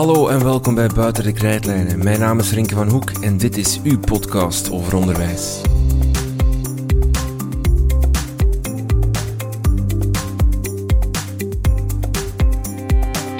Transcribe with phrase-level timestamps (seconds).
[0.00, 2.04] Hallo en welkom bij Buiten de Krijtlijnen.
[2.04, 5.60] Mijn naam is Rinke van Hoek en dit is uw podcast over onderwijs.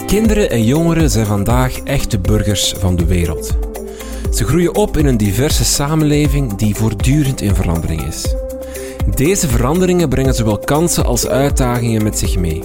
[0.07, 3.70] Kinderen en jongeren zijn vandaag echte burgers van de wereld.
[4.31, 8.35] Ze groeien op in een diverse samenleving die voortdurend in verandering is.
[9.15, 12.63] Deze veranderingen brengen zowel kansen als uitdagingen met zich mee.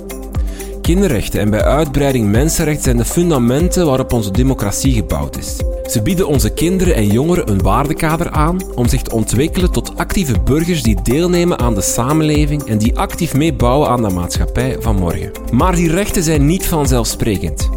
[0.81, 5.55] Kinderrechten en bij uitbreiding mensenrechten zijn de fundamenten waarop onze democratie gebouwd is.
[5.85, 10.39] Ze bieden onze kinderen en jongeren een waardekader aan om zich te ontwikkelen tot actieve
[10.39, 15.31] burgers die deelnemen aan de samenleving en die actief meebouwen aan de maatschappij van morgen.
[15.51, 17.69] Maar die rechten zijn niet vanzelfsprekend.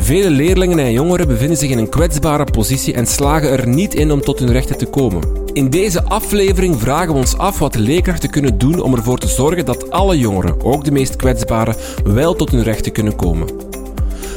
[0.00, 4.10] Vele leerlingen en jongeren bevinden zich in een kwetsbare positie en slagen er niet in
[4.10, 5.22] om tot hun rechten te komen.
[5.52, 9.64] In deze aflevering vragen we ons af wat leerkrachten kunnen doen om ervoor te zorgen
[9.64, 13.48] dat alle jongeren, ook de meest kwetsbare, wel tot hun rechten kunnen komen.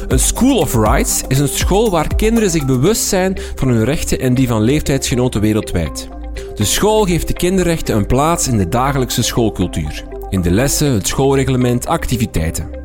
[0.07, 4.19] Een School of Rights is een school waar kinderen zich bewust zijn van hun rechten
[4.19, 6.07] en die van leeftijdsgenoten wereldwijd.
[6.55, 10.03] De school geeft de kinderrechten een plaats in de dagelijkse schoolcultuur.
[10.29, 12.79] In de lessen, het schoolreglement, activiteiten.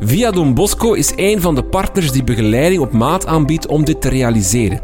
[0.00, 4.00] Via Don Bosco is een van de partners die begeleiding op maat aanbiedt om dit
[4.00, 4.80] te realiseren.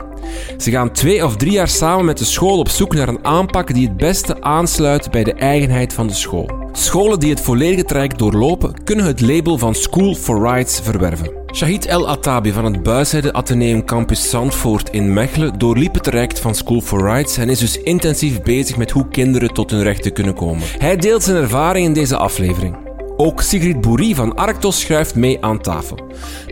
[0.58, 3.74] Ze gaan twee of drie jaar samen met de school op zoek naar een aanpak
[3.74, 6.68] die het beste aansluit bij de eigenheid van de school.
[6.72, 11.30] Scholen die het volledige traject doorlopen, kunnen het label van School for Rights verwerven.
[11.52, 16.54] Shahid El Atabi van het Buizijde Atheneum Campus Zandvoort in Mechelen doorliep het traject van
[16.54, 20.34] School for Rights en is dus intensief bezig met hoe kinderen tot hun rechten kunnen
[20.34, 20.62] komen.
[20.78, 22.83] Hij deelt zijn ervaring in deze aflevering.
[23.16, 25.98] Ook Sigrid Boerie van Arctos schuift mee aan tafel.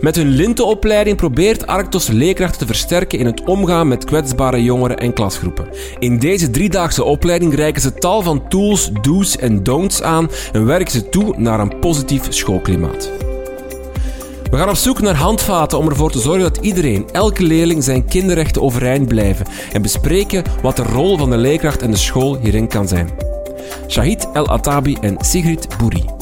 [0.00, 5.12] Met hun lintenopleiding probeert Arctos leerkrachten te versterken in het omgaan met kwetsbare jongeren en
[5.12, 5.68] klasgroepen.
[5.98, 10.92] In deze driedaagse opleiding reiken ze tal van tools, do's en don'ts aan en werken
[10.92, 13.10] ze toe naar een positief schoolklimaat.
[14.50, 18.04] We gaan op zoek naar handvaten om ervoor te zorgen dat iedereen, elke leerling, zijn
[18.04, 22.68] kinderrechten overeind blijven en bespreken wat de rol van de leerkracht en de school hierin
[22.68, 23.08] kan zijn.
[23.88, 26.21] Shahid El Atabi en Sigrid Bouri.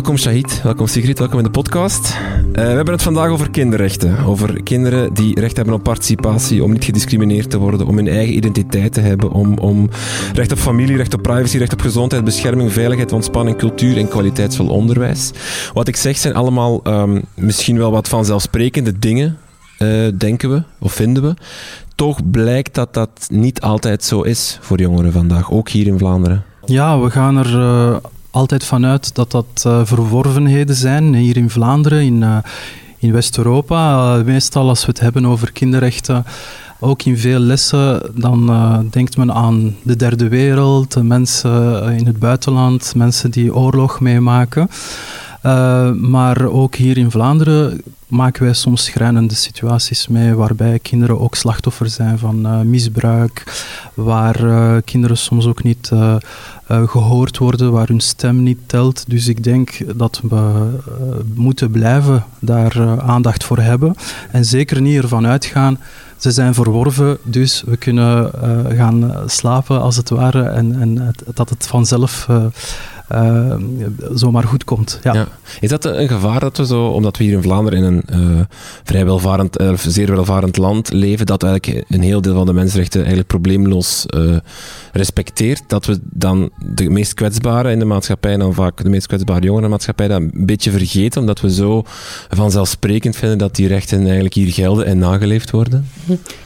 [0.00, 2.08] Welkom Shahid, welkom Sigrid, welkom in de podcast.
[2.08, 4.18] Uh, we hebben het vandaag over kinderrechten.
[4.24, 8.36] Over kinderen die recht hebben op participatie, om niet gediscrimineerd te worden, om hun eigen
[8.36, 9.88] identiteit te hebben, om, om
[10.34, 14.68] recht op familie, recht op privacy, recht op gezondheid, bescherming, veiligheid, ontspanning, cultuur en kwaliteitsvol
[14.68, 15.30] onderwijs.
[15.72, 19.38] Wat ik zeg zijn allemaal um, misschien wel wat vanzelfsprekende dingen,
[19.78, 21.34] uh, denken we of vinden we.
[21.94, 26.44] Toch blijkt dat dat niet altijd zo is voor jongeren vandaag, ook hier in Vlaanderen.
[26.64, 27.96] Ja, we gaan er uh,
[28.30, 31.14] altijd vanuit dat dat uh, verworvenheden zijn.
[31.14, 32.36] Hier in Vlaanderen, in, uh,
[32.98, 34.16] in West-Europa.
[34.18, 36.24] Uh, meestal als we het hebben over kinderrechten,
[36.78, 38.46] ook in veel lessen, dan
[38.90, 44.68] denkt men aan de derde wereld, mensen in het buitenland, mensen die oorlog meemaken.
[46.00, 51.88] Maar ook hier in Vlaanderen maken wij soms schrijnende situaties mee waarbij kinderen ook slachtoffer
[51.88, 53.64] zijn van uh, misbruik,
[53.94, 55.92] waar uh, kinderen soms ook niet
[56.66, 59.04] gehoord worden, waar hun stem niet telt.
[59.08, 60.70] Dus ik denk dat we
[61.34, 63.94] moeten blijven daar aandacht voor hebben
[64.30, 65.78] en zeker niet ervan uitgaan.
[66.16, 68.30] Ze zijn verworven, dus we kunnen
[68.76, 72.26] gaan slapen als het ware en, en dat het vanzelf
[73.14, 73.54] uh,
[74.14, 74.98] zomaar goed komt.
[75.02, 75.14] Ja.
[75.14, 75.28] ja.
[75.60, 78.04] Is dat een gevaar dat we zo, omdat we hier in Vlaanderen in een
[78.36, 78.40] uh,
[78.84, 82.98] vrij welvarend, uh, zeer welvarend land leven, dat eigenlijk een heel deel van de mensenrechten
[82.98, 84.06] eigenlijk probleemloos
[84.92, 89.40] respecteert, dat we dan de meest kwetsbaren in de maatschappij, dan vaak de meest kwetsbare
[89.40, 91.82] jongeren in de maatschappij, dat een beetje vergeten, omdat we zo
[92.28, 95.88] vanzelfsprekend vinden dat die rechten eigenlijk hier gelden en nageleefd worden?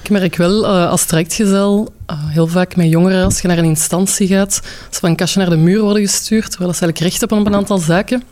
[0.03, 4.61] Ik merk wel als trajectgezel heel vaak met jongeren, als je naar een instantie gaat,
[4.91, 7.55] ze van kastje naar de muur worden gestuurd, terwijl ze eigenlijk recht hebben op een
[7.55, 8.23] aantal zaken.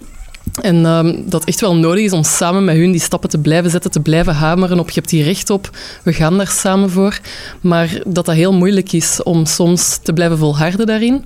[0.61, 3.71] En ehm, dat echt wel nodig is om samen met hun die stappen te blijven
[3.71, 5.71] zetten, te blijven hameren op je hebt hier recht op,
[6.03, 7.19] we gaan daar samen voor.
[7.61, 11.25] Maar dat dat heel moeilijk is om soms te blijven volharden daarin.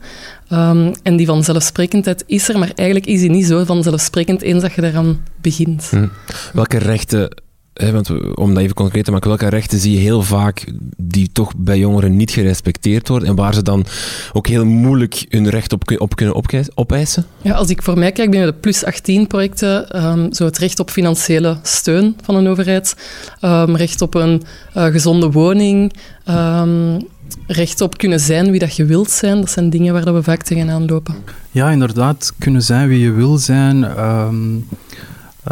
[0.49, 4.73] Ehm, en die vanzelfsprekendheid is er, maar eigenlijk is die niet zo vanzelfsprekend eens dat
[4.73, 5.89] je daaraan begint.
[5.91, 6.07] Hm.
[6.53, 7.29] Welke rechten
[7.76, 10.64] want om dat even concreet te maken, welke rechten zie je heel vaak
[10.96, 13.87] die toch bij jongeren niet gerespecteerd worden en waar ze dan
[14.32, 16.37] ook heel moeilijk hun recht op, op kunnen
[16.75, 17.26] opeisen?
[17.43, 20.78] Ja, als ik voor mij kijk binnen de plus 18 projecten, um, zo het recht
[20.78, 22.96] op financiële steun van een overheid,
[23.40, 24.43] um, recht op een
[24.76, 25.93] uh, gezonde woning,
[26.28, 27.06] um,
[27.46, 30.23] recht op kunnen zijn wie dat je wilt zijn, dat zijn dingen waar dat we
[30.23, 31.14] vaak tegenaan lopen.
[31.50, 33.84] Ja, inderdaad, kunnen zijn wie je wil zijn.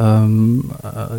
[0.00, 0.70] Um,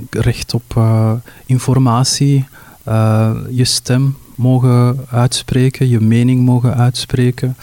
[0.10, 1.12] recht op uh,
[1.46, 2.46] informatie,
[2.88, 7.56] uh, je stem mogen uitspreken, je mening mogen uitspreken.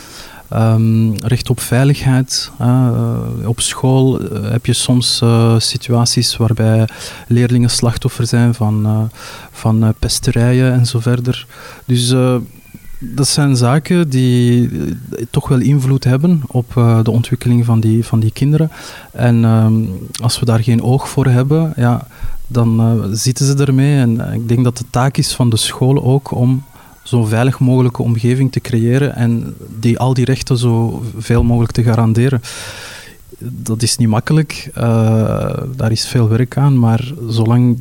[0.52, 2.50] Um, recht op veiligheid.
[3.44, 5.22] Op school heb je soms
[5.56, 6.88] situaties waarbij
[7.26, 9.10] leerlingen slachtoffer zijn van,
[9.50, 11.46] van pesterijen en zo verder.
[11.84, 12.14] Dus
[13.04, 18.04] dat zijn zaken die eh, toch wel invloed hebben op uh, de ontwikkeling van die,
[18.04, 18.70] van die kinderen.
[19.12, 19.88] En um,
[20.22, 22.06] als we daar geen oog voor hebben, ja,
[22.46, 23.98] dan uh, zitten ze ermee.
[23.98, 26.64] En ik denk dat de taak is van de school ook om
[27.02, 31.82] zo'n veilig mogelijke omgeving te creëren en die, al die rechten zo veel mogelijk te
[31.82, 32.40] garanderen.
[33.38, 34.70] Dat is niet makkelijk,
[35.76, 37.80] daar is veel werk aan, maar zolang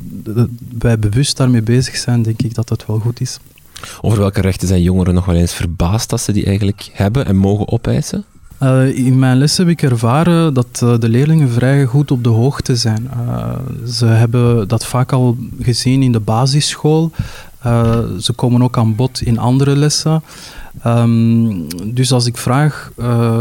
[0.78, 3.38] wij bewust daarmee bezig zijn, denk ik dat het wel goed is.
[4.00, 7.36] Over welke rechten zijn jongeren nog wel eens verbaasd dat ze die eigenlijk hebben en
[7.36, 8.24] mogen opeisen?
[8.62, 12.30] Uh, in mijn les heb ik ervaren dat uh, de leerlingen vrij goed op de
[12.30, 13.10] hoogte zijn.
[13.26, 13.52] Uh,
[13.88, 17.10] ze hebben dat vaak al gezien in de basisschool.
[18.20, 20.22] Ze komen ook aan bod in andere lessen.
[20.86, 23.40] Um, dus als ik vraag uh,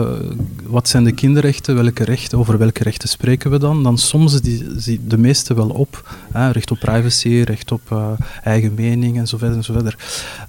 [0.66, 5.00] wat zijn de kinderrechten, welke rechten, over welke rechten spreken we dan, dan soms die,
[5.08, 6.16] de meeste wel op.
[6.32, 8.08] Hè, recht op privacy, recht op uh,
[8.44, 9.96] eigen mening en zo verder en zo verder.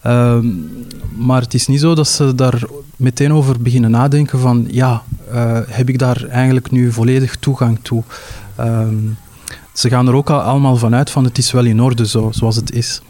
[0.07, 0.71] Um,
[1.17, 2.63] maar het is niet zo dat ze daar
[2.97, 5.03] meteen over beginnen nadenken van ja,
[5.67, 8.03] heb ik daar eigenlijk nu volledig toegang toe?
[8.61, 9.17] Um,
[9.73, 12.57] ze gaan er ook al allemaal vanuit van het is wel in orde zo, zoals
[12.57, 13.01] het is.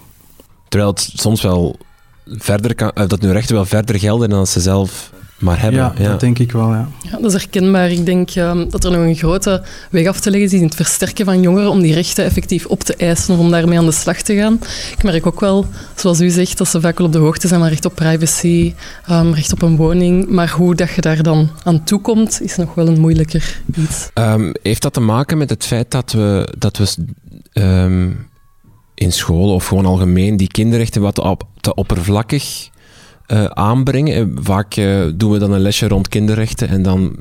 [0.72, 1.78] Terwijl het soms wel
[2.26, 5.92] verder kan, eh, dat hun rechten wel verder gelden dan ze zelf maar hebben.
[5.96, 6.88] Ja, dat denk ik wel, ja.
[7.02, 7.10] ja.
[7.10, 7.90] Dat is herkenbaar.
[7.90, 10.74] Ik denk um, dat er nog een grote weg af te leggen is in het
[10.74, 13.92] versterken van jongeren om die rechten effectief op te eisen of om daarmee aan de
[13.92, 14.58] slag te gaan.
[14.96, 17.60] Ik merk ook wel, zoals u zegt, dat ze vaak wel op de hoogte zijn
[17.60, 18.74] van recht op privacy,
[19.10, 20.28] um, recht op een woning.
[20.28, 24.08] Maar hoe dat je daar dan aan toekomt, is nog wel een moeilijker iets.
[24.14, 26.94] Um, heeft dat te maken met het feit dat we, dat we
[29.02, 31.20] in school of gewoon algemeen die kinderrechten wat
[31.60, 32.70] te oppervlakkig
[33.32, 34.36] uh, aanbrengen.
[34.40, 37.16] Vaak uh, doen we dan een lesje rond kinderrechten en dan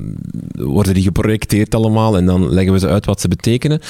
[0.51, 3.81] worden die geprojecteerd allemaal en dan leggen we ze uit wat ze betekenen.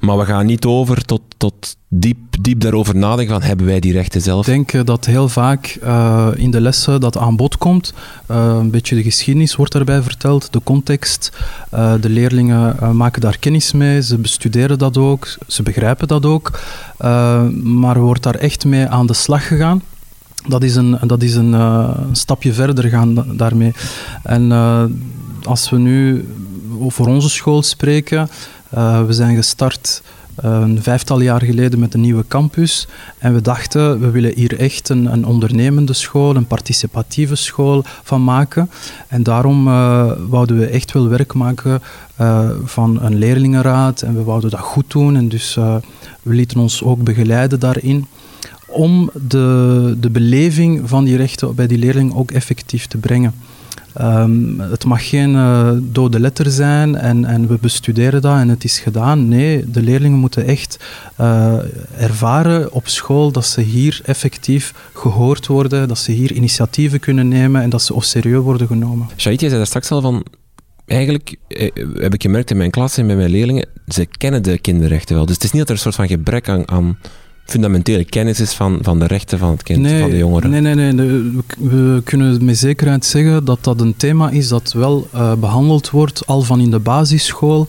[0.00, 3.92] Maar we gaan niet over tot, tot diep, diep daarover nadenken van hebben wij die
[3.92, 4.46] rechten zelf?
[4.48, 5.66] Ik denk dat heel vaak
[6.34, 7.92] in de lessen dat aan bod komt.
[8.26, 11.32] een beetje de geschiedenis wordt daarbij verteld, de context.
[12.00, 16.60] de leerlingen maken daar kennis mee, ze bestuderen dat ook, ze begrijpen dat ook.
[17.62, 19.82] maar wordt daar echt mee aan de slag gegaan
[20.48, 23.72] dat is een, dat is een, uh, stapje verder gaan daarmee.
[24.22, 24.84] En uh,
[25.42, 26.28] als we nu
[26.88, 28.28] voor onze school spreken,
[28.74, 30.02] uh, we zijn gestart
[30.34, 32.88] een vijftal jaar geleden met een nieuwe campus.
[33.18, 38.24] En we dachten, we willen hier echt een, een ondernemende school, een participatieve school van
[38.24, 38.70] maken.
[39.08, 39.64] En daarom
[40.28, 41.82] wouden we echt wel werk maken
[42.64, 44.02] van een leerlingenraad.
[44.02, 45.16] En we wouden dat goed doen.
[45.16, 45.54] En dus
[46.22, 48.06] we lieten ons ook begeleiden daarin
[48.70, 53.34] om de, de beleving van die rechten bij die leerling ook effectief te brengen.
[54.00, 58.64] Um, het mag geen uh, dode letter zijn en, en we bestuderen dat en het
[58.64, 59.28] is gedaan.
[59.28, 60.78] Nee, de leerlingen moeten echt
[61.20, 61.56] uh,
[61.96, 67.62] ervaren op school dat ze hier effectief gehoord worden, dat ze hier initiatieven kunnen nemen
[67.62, 69.08] en dat ze op serieus worden genomen.
[69.16, 70.24] Shahid, jij zei daar straks al van,
[70.86, 74.58] eigenlijk eh, heb ik gemerkt in mijn klas en bij mijn leerlingen, ze kennen de
[74.58, 75.26] kinderrechten wel.
[75.26, 76.98] Dus het is niet dat er een soort van gebrek aan, aan
[77.50, 80.50] fundamentele kennis is van, van de rechten van het kind, van de jongeren.
[80.50, 81.42] Nee, nee, nee.
[81.58, 86.26] We kunnen met zekerheid zeggen dat dat een thema is dat wel uh, behandeld wordt,
[86.26, 87.66] al van in de basisschool,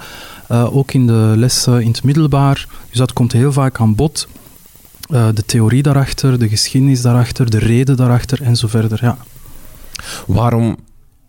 [0.51, 2.67] uh, ook in de lessen in het middelbaar.
[2.89, 4.27] Dus dat komt heel vaak aan bod.
[5.11, 9.00] Uh, de theorie daarachter, de geschiedenis daarachter, de reden daarachter en zo verder.
[9.01, 9.17] Ja.
[10.27, 10.75] Waarom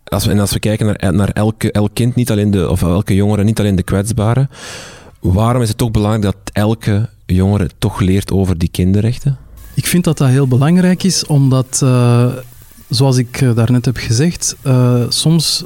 [0.03, 2.81] als we, en als we kijken naar, naar elke, elk kind, niet alleen de, of
[2.81, 4.47] elke jongere, niet alleen de kwetsbare,
[5.19, 9.37] waarom is het toch belangrijk dat elke jongere toch leert over die kinderrechten?
[9.73, 12.25] Ik vind dat dat heel belangrijk is, omdat uh,
[12.89, 15.63] zoals ik uh, daarnet heb gezegd, uh, soms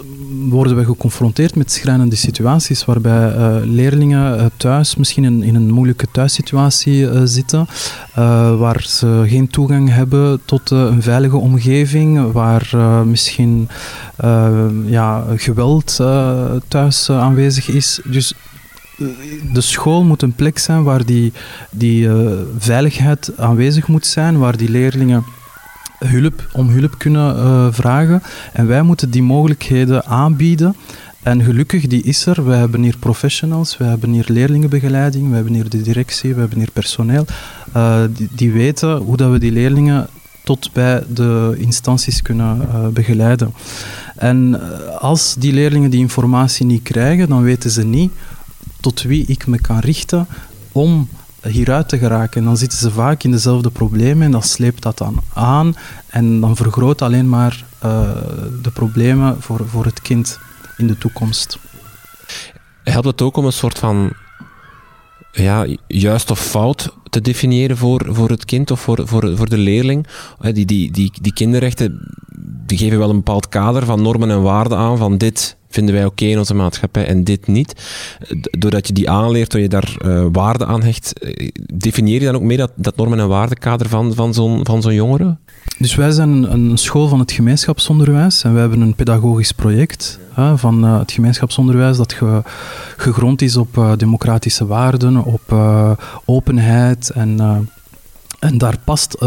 [0.50, 3.32] worden we geconfronteerd met schrijnende situaties waarbij
[3.66, 7.68] leerlingen thuis misschien in, in, een moeilijke thuissituatie zitten,
[8.58, 13.70] waar ze geen toegang hebben tot een veilige omgeving, waar misschien
[14.86, 15.96] ja, geweld
[16.68, 18.00] thuis aanwezig is.
[18.04, 18.34] Dus
[19.54, 21.34] de school moet een plek zijn waar die,
[21.72, 22.10] die
[22.58, 25.24] veiligheid aanwezig moet zijn, waar die leerlingen
[26.06, 28.24] hulp, om hulp kunnen uh, vragen.
[28.54, 30.76] En wij moeten die mogelijkheden aanbieden.
[31.24, 32.46] En gelukkig, die is er.
[32.46, 36.58] We hebben hier professionals, we hebben hier leerlingenbegeleiding, we hebben hier de directie, we hebben
[36.58, 37.26] hier personeel.
[37.76, 38.02] Uh,
[38.32, 40.08] die, weten hoe dat we die leerlingen
[40.44, 43.54] tot bij de instanties kunnen begeleiden.
[44.16, 44.62] En
[45.00, 48.12] als die leerlingen die informatie niet krijgen, dan weten ze niet
[48.80, 50.28] tot wie ik me kan richten
[50.72, 51.10] om
[51.42, 52.40] hieruit te geraken.
[52.40, 55.76] En dan zitten ze vaak in dezelfde problemen en dan sleept dat dan aan
[56.08, 58.10] en dan vergroot alleen maar uh,
[58.62, 60.40] de problemen voor, voor het kind
[60.78, 61.60] in de toekomst.
[62.84, 64.14] Helpt het ook om een soort van
[65.32, 69.58] ja, juist of fout te definiëren voor, voor het kind of voor, voor, voor de
[69.58, 70.08] leerling?
[70.40, 72.16] Die, die, die, die kinderrechten
[72.66, 76.06] die geven wel een bepaald kader van normen en waarden aan van dit vinden wij
[76.06, 77.84] oké in onze maatschappij en dit niet.
[78.58, 82.36] Doordat je die aanleert, door je daar uh, waarde aan hecht, uh, definieer je dan
[82.36, 85.38] ook mee dat, normen- en waardekader van, van zo'n zo'n jongere?
[85.78, 90.58] Dus wij zijn een school van het gemeenschapsonderwijs en wij hebben een pedagogisch project hè,
[90.58, 92.42] van uh, het gemeenschapsonderwijs dat ge,
[92.98, 95.56] gegrond is op democratische waarden, op
[96.26, 97.38] openheid en
[98.40, 99.22] en daar past uh,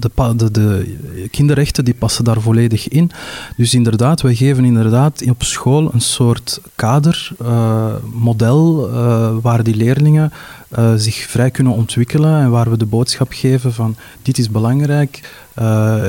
[0.00, 0.96] de, de, de,
[1.30, 3.10] kinderrechten die passen daar volledig in.
[3.56, 10.32] Dus inderdaad, wij geven inderdaad op school een soort kadermodel uh, uh, waar die leerlingen
[10.78, 15.20] uh, zich vrij kunnen ontwikkelen en waar we de boodschap geven van dit is belangrijk,
[15.58, 16.02] uh,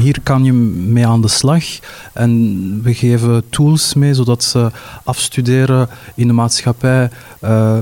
[0.00, 1.64] hier kan je mee aan de slag.
[2.12, 4.70] En we geven tools mee zodat ze
[5.04, 7.10] afstuderen in de maatschappij
[7.44, 7.80] uh,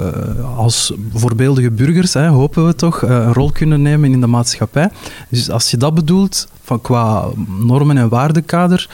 [0.56, 4.90] als voorbeeldige burgers, hè, hopen we toch, een rol kunnen nemen in de maatschappij.
[5.28, 7.24] Dus als je dat bedoelt, van qua
[7.58, 8.88] normen en waardekader,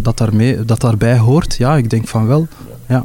[0.00, 2.46] dat, daarmee, dat daarbij hoort, ja, ik denk van wel.
[2.88, 3.04] Ja.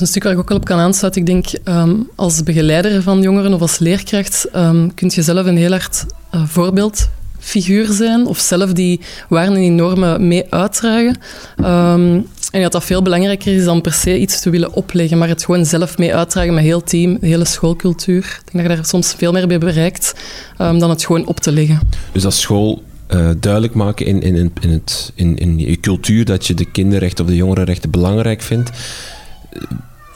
[0.00, 1.20] Een stuk waar ik ook wel op kan aansluiten.
[1.20, 5.56] Ik denk, um, als begeleider van jongeren of als leerkracht um, kun je zelf een
[5.56, 6.04] heel hard
[6.34, 11.18] uh, voorbeeldfiguur zijn of zelf die waarden en die normen mee uitdragen.
[11.58, 15.28] Um, en dat dat veel belangrijker is dan per se iets te willen opleggen, maar
[15.28, 18.24] het gewoon zelf mee uitdragen met heel team, de hele schoolcultuur.
[18.24, 20.14] Ik denk dat je daar soms veel meer mee bereikt
[20.56, 21.80] dan het gewoon op te leggen.
[22.12, 22.82] Dus als school
[23.14, 27.24] uh, duidelijk maken in, in, in, het, in, in je cultuur dat je de kinderrechten
[27.24, 28.70] of de jongerenrechten belangrijk vindt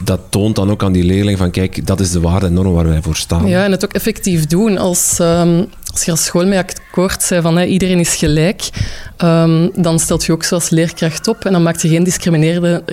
[0.04, 2.72] dat toont dan ook aan die leerling van kijk, dat is de waarde en norm
[2.72, 3.46] waar wij voor staan.
[3.46, 4.78] Ja, en het ook effectief doen.
[4.78, 6.62] Als, um, als je als school mee
[7.18, 8.68] zei van iedereen is gelijk,
[9.24, 12.04] um, dan stelt je ook zoals leerkracht op en dan maak je geen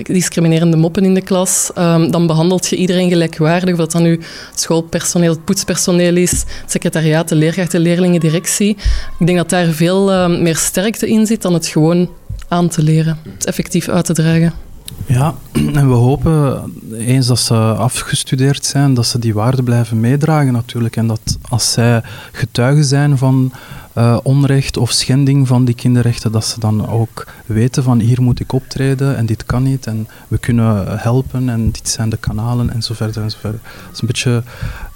[0.03, 1.71] discriminerende, moppen in de klas.
[1.77, 4.19] Um, dan behandelt je iedereen gelijkwaardig, of dat dan nu
[4.55, 8.77] schoolpersoneel, het poetspersoneel is, het secretariaat, de leerkrachten, leerlingen, directie.
[9.19, 12.09] Ik denk dat daar veel meer sterkte in zit dan het gewoon
[12.47, 14.70] aan te leren, het effectief uit te dragen.
[15.05, 15.35] Ja,
[15.79, 16.63] en we hopen
[16.97, 20.95] eens dat ze afgestudeerd zijn, dat ze die waarden blijven meedragen natuurlijk.
[20.95, 23.51] En dat als zij getuigen zijn van
[23.97, 28.39] uh, onrecht of schending van die kinderrechten, dat ze dan ook weten van hier moet
[28.39, 32.73] ik optreden en dit kan niet en we kunnen helpen en dit zijn de kanalen
[32.73, 33.59] en zo verder en zo verder.
[33.63, 34.43] Dat is een beetje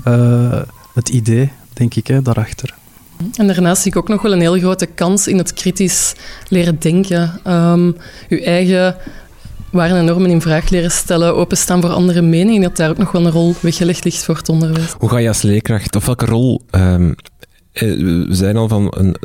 [0.07, 0.61] uh,
[0.93, 2.73] het idee, denk ik, hè, daarachter.
[3.35, 6.13] En daarnaast zie ik ook nog wel een heel grote kans in het kritisch
[6.47, 7.39] leren denken.
[7.47, 7.95] Um,
[8.29, 8.95] uw eigen
[9.75, 13.11] waarden en normen in vraag leren stellen, openstaan voor andere meningen, dat daar ook nog
[13.11, 14.95] wel een rol weggelegd ligt voor het onderwijs.
[14.97, 17.15] Hoe ga je als leerkracht, of welke rol, um,
[17.73, 19.15] we zijn al van een,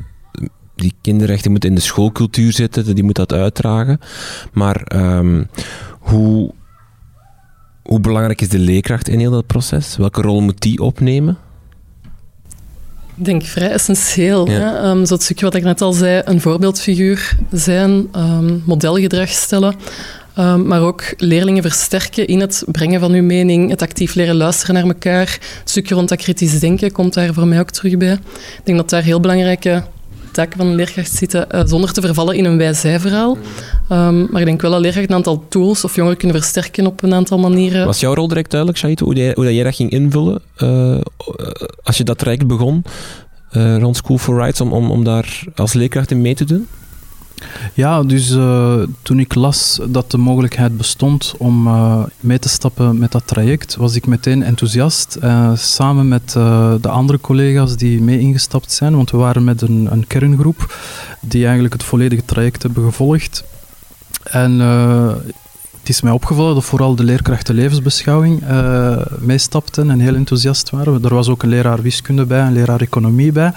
[0.76, 4.00] die kinderrechten moeten in de schoolcultuur zitten, die moet dat uitdragen,
[4.52, 5.48] maar um,
[6.00, 6.52] hoe,
[7.82, 9.96] hoe belangrijk is de leerkracht in heel dat proces?
[9.96, 11.38] Welke rol moet die opnemen?
[13.16, 14.50] Ik denk vrij essentieel.
[14.50, 14.90] Ja.
[14.90, 19.74] Um, het stukje wat ik net al zei, een voorbeeldfiguur zijn, um, modelgedrag stellen.
[20.40, 24.74] Um, maar ook leerlingen versterken in het brengen van uw mening, het actief leren luisteren
[24.74, 25.38] naar elkaar.
[25.58, 28.12] Het stukje rond dat kritisch denken komt daar voor mij ook terug bij.
[28.12, 29.82] Ik denk dat daar heel belangrijke
[30.32, 33.38] taken van een leerkracht zitten, uh, zonder te vervallen in een wij-zij-verhaal.
[33.92, 37.02] Um, maar ik denk wel dat leerkrachten een aantal tools of jongeren kunnen versterken op
[37.02, 37.86] een aantal manieren.
[37.86, 40.98] Was jouw rol direct duidelijk, Shaito, hoe, hoe jij dat ging invullen uh,
[41.82, 42.82] als je dat traject begon
[43.52, 46.66] rond School for Rights, om, om, om daar als leerkracht in mee te doen?
[47.74, 52.98] Ja, dus uh, toen ik las dat de mogelijkheid bestond om uh, mee te stappen
[52.98, 55.18] met dat traject, was ik meteen enthousiast.
[55.22, 56.32] Uh, samen met
[56.80, 60.74] de andere collega's die mee ingestapt zijn, want we waren met een, een kerngroep
[61.20, 63.44] die eigenlijk het volledige traject hebben gevolgd.
[64.22, 64.60] En
[65.90, 71.04] is mij opgevallen dat vooral de leerkrachten levensbeschouwing uh, meestapten en heel enthousiast waren.
[71.04, 73.52] Er was ook een leraar wiskunde bij, een leraar economie bij.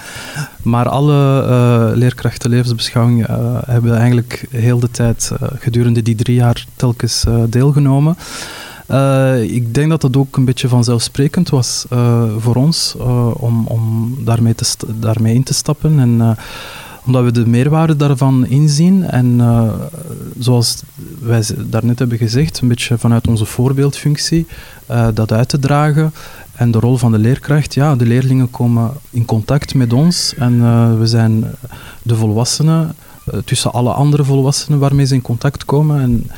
[0.62, 6.66] Maar alle uh, leerkrachten levensbeschouwing uh, hebben eigenlijk heel de tijd gedurende die drie jaar
[6.76, 8.16] telkens deelgenomen.
[9.42, 11.86] ik denk dat dat ook een beetje vanzelfsprekend was
[12.38, 12.94] voor ons
[13.36, 14.66] om, om daarmee, te
[15.00, 16.00] daarmee in te stappen.
[16.00, 16.36] En,
[17.06, 19.72] omdat we de meerwaarde daarvan inzien en uh,
[20.38, 20.82] zoals
[21.20, 24.46] wij daarnet hebben gezegd, een beetje vanuit onze voorbeeldfunctie,
[24.90, 26.12] uh, dat uit te dragen.
[26.54, 30.54] En de rol van de leerkracht, ja, de leerlingen komen in contact met ons en
[30.54, 31.44] uh, we zijn
[32.02, 32.94] de volwassenen,
[33.44, 36.00] tussen alle andere volwassenen waarmee ze in contact komen.
[36.00, 36.30] En,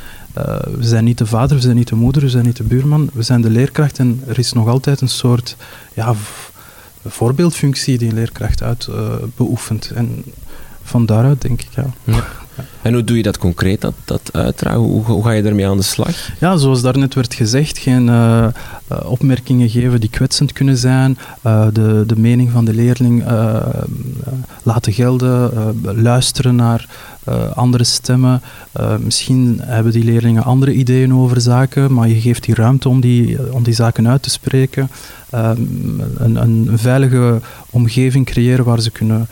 [0.78, 3.11] we zijn niet de vader, we zijn niet de moeder, we zijn niet de buurman,
[3.12, 5.56] we zijn de leerkracht en er is nog altijd een soort
[5.94, 6.14] ja,
[7.06, 8.88] voorbeeldfunctie die een leerkracht uit
[9.37, 9.90] beoefent.
[9.94, 10.25] En
[10.86, 11.86] van daaruit denk ik, ja.
[12.04, 12.24] ja.
[12.82, 14.80] En hoe doe je dat concreet, dat, dat uitdragen?
[14.80, 16.30] Hoe, hoe, ga je daarmee aan de slag?
[16.40, 18.46] Ja, zoals daarnet werd gezegd, geen uh,
[19.04, 23.24] opmerkingen geven die kwetsend kunnen zijn, uh, de, de mening van de leerling
[24.62, 25.50] laten gelden,
[25.82, 26.88] luisteren naar
[27.54, 28.42] andere stemmen.
[28.98, 33.52] misschien hebben die leerlingen andere ideeën over zaken, maar je geeft die ruimte om die,
[33.52, 34.90] om die zaken uit te spreken.
[35.30, 37.40] een, een veilige
[37.70, 39.28] omgeving creëren waar ze kunnen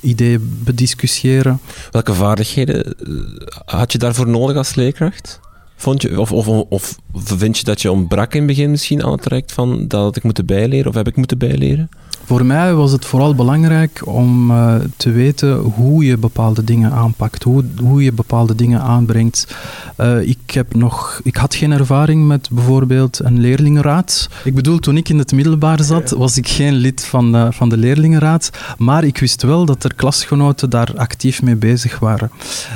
[0.00, 1.60] ideeën bediscussiëren.
[1.90, 5.40] Welke vaardigheden eh, had je daarvoor nodig als leerkracht?
[5.82, 9.12] Vond je, of, of, of vind je dat je ontbrak in het begin misschien aan
[9.12, 11.88] het traject van dat had ik moeten bijleren of heb ik moeten bijleren?
[12.24, 17.42] Voor mij was het vooral belangrijk om uh, te weten hoe je bepaalde dingen aanpakt,
[17.42, 19.56] hoe, hoe je bepaalde dingen aanbrengt.
[20.00, 24.28] Uh, ik, heb nog, ik had geen ervaring met bijvoorbeeld een leerlingenraad.
[24.44, 27.68] Ik bedoel, toen ik in het middelbaar zat, was ik geen lid van, uh, van
[27.68, 32.30] de leerlingenraad, maar ik wist wel dat er klasgenoten daar actief mee bezig waren.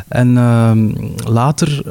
[0.08, 0.88] En ehm,
[1.32, 1.82] later,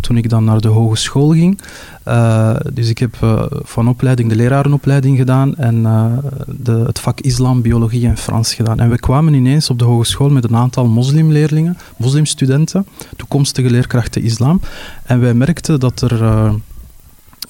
[0.00, 1.60] toen ik dan naar de hogeschool ging,
[2.08, 6.04] uh, dus ik heb uh, van opleiding de lerarenopleiding gedaan en uh,
[6.46, 8.80] de, het vak islam, biologie en Frans gedaan.
[8.80, 14.60] En we kwamen ineens op de hogeschool met een aantal moslimleerlingen, moslimstudenten, toekomstige leerkrachten islam.
[15.04, 16.22] En wij merkten dat er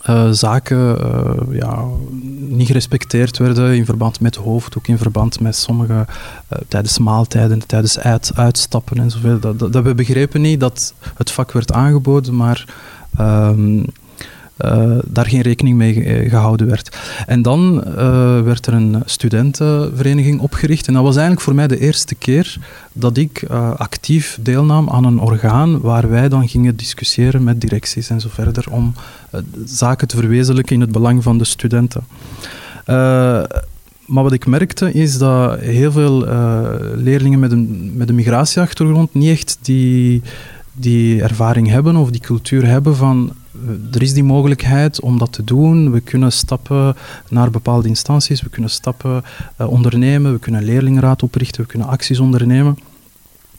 [0.08, 1.84] uh, zaken uh, ja,
[2.48, 7.66] niet gerespecteerd werden in verband met hoofd, ook in verband met sommige uh, tijdens maaltijden,
[7.66, 9.38] tijdens uit, uitstappen en zoveel.
[9.38, 12.74] Dat, dat, we begrepen niet dat het vak werd aangeboden, maar
[13.16, 13.82] ehm,
[14.58, 16.96] uh, daar geen rekening mee eh, gehouden werd.
[17.26, 20.86] En dan uh, werd er een studentenvereniging opgericht.
[20.86, 22.56] En dat was eigenlijk voor mij de eerste keer
[22.92, 23.44] dat ik
[23.76, 28.64] actief deelnam aan een orgaan waar wij dan gingen discussiëren met directies en zo verder
[28.70, 28.94] om
[29.64, 32.04] zaken te verwezenlijken in het belang van de studenten.
[34.06, 36.18] Maar wat ik merkte is dat heel veel
[36.94, 40.22] leerlingen met een, met een migratieachtergrond niet echt die,
[40.72, 43.32] die ervaring hebben of die cultuur hebben van
[43.92, 45.90] er is die mogelijkheid om dat te doen.
[45.90, 46.96] We kunnen stappen
[47.28, 49.22] naar bepaalde instanties, we kunnen stappen
[49.60, 52.78] uh, ondernemen, we kunnen leerlingenraad oprichten, we kunnen acties ondernemen.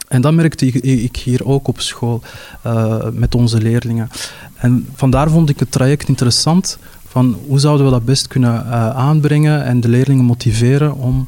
[0.07, 2.21] En dat merkte ik hier ook op school
[2.65, 4.09] uh, met onze leerlingen.
[4.55, 8.65] En vandaar vond ik het traject interessant van hoe zouden we dat best kunnen
[8.95, 11.27] aanbrengen en de leerlingen motiveren om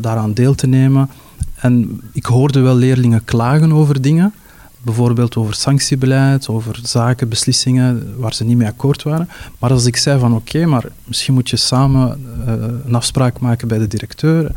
[0.00, 1.10] daaraan deel te nemen.
[1.54, 4.34] En ik hoorde wel leerlingen klagen over dingen,
[4.84, 9.28] bijvoorbeeld over sanctiebeleid, over zaken, beslissingen waar ze niet mee akkoord waren.
[9.58, 12.52] Maar als ik zei van oké, maar misschien moet je samen uh,
[12.86, 14.50] een afspraak maken bij de directeur,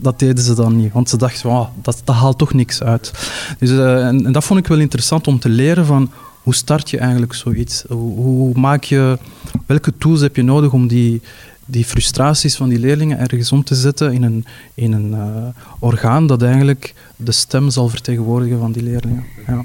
[0.00, 3.12] dat, deden ze dan niet, want ze dachten van dat, dat haalt toch niks uit.
[3.58, 6.10] Dus, uh, en, dat vond ik wel interessant om te leren van
[6.42, 7.84] hoe start je eigenlijk zoiets?
[7.88, 9.18] Hoe maak je,
[9.66, 11.22] welke tools heb je nodig om die
[11.66, 15.46] die frustraties van die leerlingen ergens om te zetten in een, in een uh,
[15.78, 19.24] orgaan dat eigenlijk de stem zal vertegenwoordigen van die leerlingen.
[19.46, 19.64] Ja.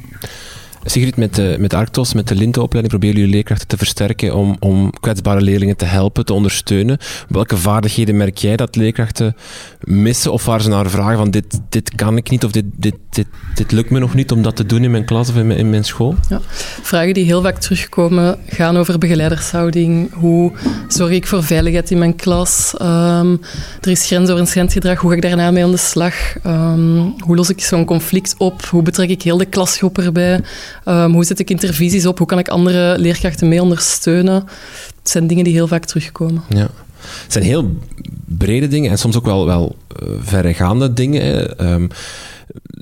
[0.83, 4.91] Sigrid, met de, met Arctos, met de Lintenopleiding, proberen jullie leerkrachten te versterken om, om
[4.99, 6.97] kwetsbare leerlingen te helpen, te ondersteunen.
[7.27, 9.35] Welke vaardigheden merk jij dat leerkrachten
[9.79, 12.95] missen of waar ze naar vragen van dit, dit kan ik niet of dit, dit,
[13.19, 15.47] dit, dit lukt me nog niet om dat te doen in mijn klas of in
[15.47, 16.15] mijn, in mijn school?
[16.29, 16.39] Ja.
[16.81, 20.13] Vragen die heel vaak terugkomen gaan over begeleidershouding.
[20.13, 20.51] Hoe
[20.87, 22.73] zorg ik voor veiligheid in mijn klas?
[22.81, 23.41] Um,
[23.81, 24.99] er is grensoverschrijdend gedrag.
[24.99, 26.15] Hoe ga ik daarna mee aan de slag?
[26.45, 28.65] Um, hoe los ik zo'n conflict op?
[28.65, 30.41] Hoe betrek ik heel de klasgroep erbij?
[30.85, 32.17] Um, hoe zet ik intervisies op?
[32.17, 34.35] Hoe kan ik andere leerkrachten mee ondersteunen?
[34.99, 36.43] Het zijn dingen die heel vaak terugkomen.
[36.49, 36.69] Ja.
[36.99, 37.77] Het zijn heel
[38.25, 41.65] brede dingen en soms ook wel, wel uh, verregaande dingen.
[41.71, 41.89] Um,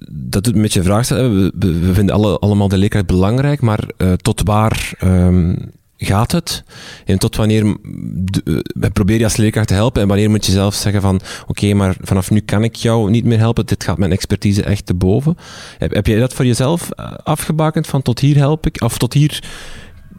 [0.09, 1.33] dat doet een beetje vraag stellen.
[1.33, 6.63] We, we, vinden alle, allemaal de leerkracht belangrijk, maar uh, tot waar um, gaat het?
[7.05, 8.59] En tot wanneer uh,
[8.93, 11.95] probeer je als leerkracht te helpen en wanneer moet je zelf zeggen van oké, maar
[12.01, 15.37] vanaf nu kan ik jou niet meer helpen, dit gaat mijn expertise echt te boven.
[15.77, 16.89] Heb, heb jij dat voor jezelf
[17.23, 19.43] afgebakend van tot hier help ik, of tot hier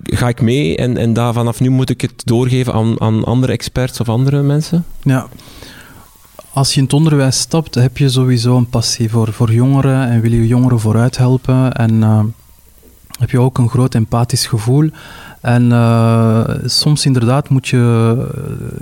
[0.02, 3.52] ga ik mee en, en daar vanaf nu moet ik het doorgeven aan, aan andere
[3.52, 4.84] experts of andere mensen?
[5.02, 5.28] Ja,
[6.58, 10.20] als je in het onderwijs stapt, heb je sowieso een passie voor, voor jongeren en
[10.20, 11.72] wil je jongeren vooruit helpen.
[11.72, 12.20] En uh,
[13.18, 14.90] heb je ook een groot empathisch gevoel.
[15.40, 18.16] En uh, soms inderdaad moet je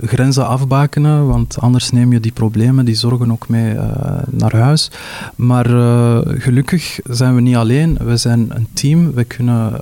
[0.01, 3.75] eh, grenzen afbakenen, want anders neem je die problemen, die zorgen ook mee
[4.29, 4.91] naar huis.
[5.35, 5.65] Maar
[6.39, 9.13] gelukkig zijn we niet alleen, we zijn een team.
[9.13, 9.73] We kunnen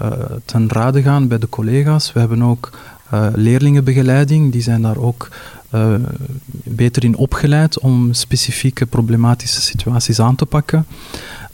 [0.45, 2.13] ten rade gaan bij de collega's.
[2.13, 2.69] We hebben ook
[3.34, 5.29] leerlingenbegeleiding, die zijn daar ook
[5.73, 5.95] uh,
[6.63, 10.86] beter in opgeleid om specifieke problematische situaties aan te pakken.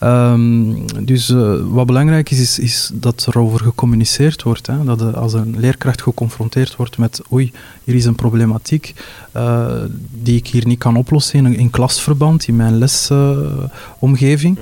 [0.04, 4.67] Um, dus uh, wat belangrijk is, is, dat er over gecommuniceerd wordt.
[4.67, 4.84] Hè?
[4.84, 7.52] Dat de, als een leerkracht geconfronteerd wordt met oei,
[7.84, 8.93] hier is een problematiek
[10.12, 14.58] die ik hier niet kan oplossen in, in klasverband, in mijn lesomgeving.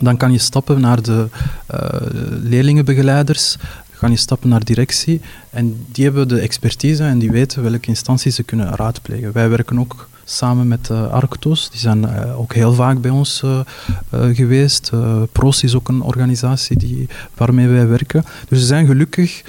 [0.00, 1.28] dan kan je stappen naar de
[2.42, 3.56] leerlingenbegeleiders,
[4.04, 8.34] kan je stappen naar directie en die hebben de expertise en die weten welke instanties
[8.34, 9.32] ze kunnen raadplegen.
[9.32, 11.70] Wij werken ook samen met uh, Arctos.
[11.70, 13.60] Die zijn uh, ook heel vaak bij ons uh,
[14.32, 14.90] geweest.
[15.32, 18.24] PROS is ook een organisatie die, waarmee wij werken.
[18.48, 19.42] Dus we zijn gelukkig,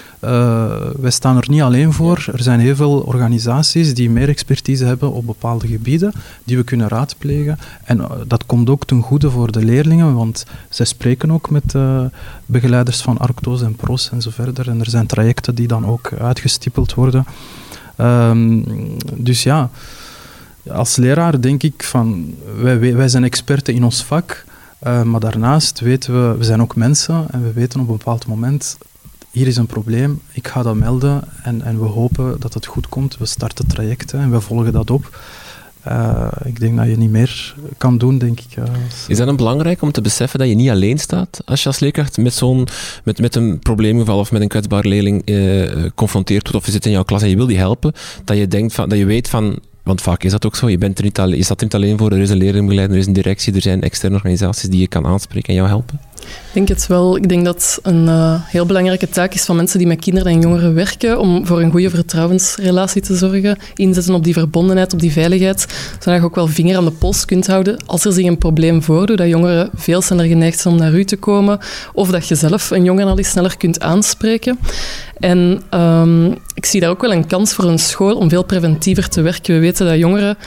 [0.99, 2.27] wij staan er niet alleen voor.
[2.33, 6.87] Er zijn heel veel organisaties die meer expertise hebben op bepaalde gebieden, die we kunnen
[6.87, 7.59] raadplegen.
[7.83, 11.73] En dat komt ook ten goede voor de leerlingen, want zij spreken ook met
[12.45, 14.69] begeleiders van Arctos en PROS en zo verder.
[14.69, 17.25] En er zijn trajecten die dan ook uitgestippeld worden.
[17.97, 18.63] Um,
[19.15, 19.69] dus ja,
[20.71, 24.45] als leraar denk ik van, wij, wij zijn experten in ons vak,
[24.83, 28.27] uh, maar daarnaast weten we, we zijn ook mensen en we weten op een bepaald
[28.27, 28.77] moment,
[29.31, 32.89] hier is een probleem, ik ga dat melden en, en we hopen dat het goed
[32.89, 33.17] komt.
[33.17, 35.19] We starten trajecten en we volgen dat op.
[35.87, 38.57] Uh, ik denk dat je niet meer kan doen, denk ik.
[38.57, 38.63] Uh,
[39.07, 41.79] is dat dan belangrijk om te beseffen dat je niet alleen staat als je als
[41.79, 42.67] leerkracht met, zo'n,
[43.03, 46.91] met, met een probleemgeval of met een kwetsbare leerling geconfronteerd wordt of je zit in
[46.91, 49.59] jouw klas en je wil die helpen, dat je, denkt van, dat je weet van
[49.85, 50.69] want vaak is dat ook zo.
[50.69, 52.11] Je, bent er niet alleen, je staat er niet alleen voor.
[52.11, 55.05] Er is een leerlingbegeleider, er is een directie, er zijn externe organisaties die je kan
[55.05, 55.99] aanspreken en jou helpen.
[56.25, 57.15] Ik denk het wel.
[57.15, 60.41] Ik denk dat een uh, heel belangrijke taak is van mensen die met kinderen en
[60.41, 63.57] jongeren werken om voor een goede vertrouwensrelatie te zorgen.
[63.75, 65.65] Inzetten op die verbondenheid, op die veiligheid.
[65.99, 68.83] Zodat je ook wel vinger aan de pols kunt houden als er zich een probleem
[68.83, 69.17] voordoet.
[69.17, 71.59] Dat jongeren veel sneller geneigd zijn om naar u te komen.
[71.93, 74.59] Of dat je zelf een jongen al eens sneller kunt aanspreken.
[75.19, 79.09] En um, ik zie daar ook wel een kans voor een school om veel preventiever
[79.09, 79.53] te werken.
[79.53, 80.37] We weten dat jongeren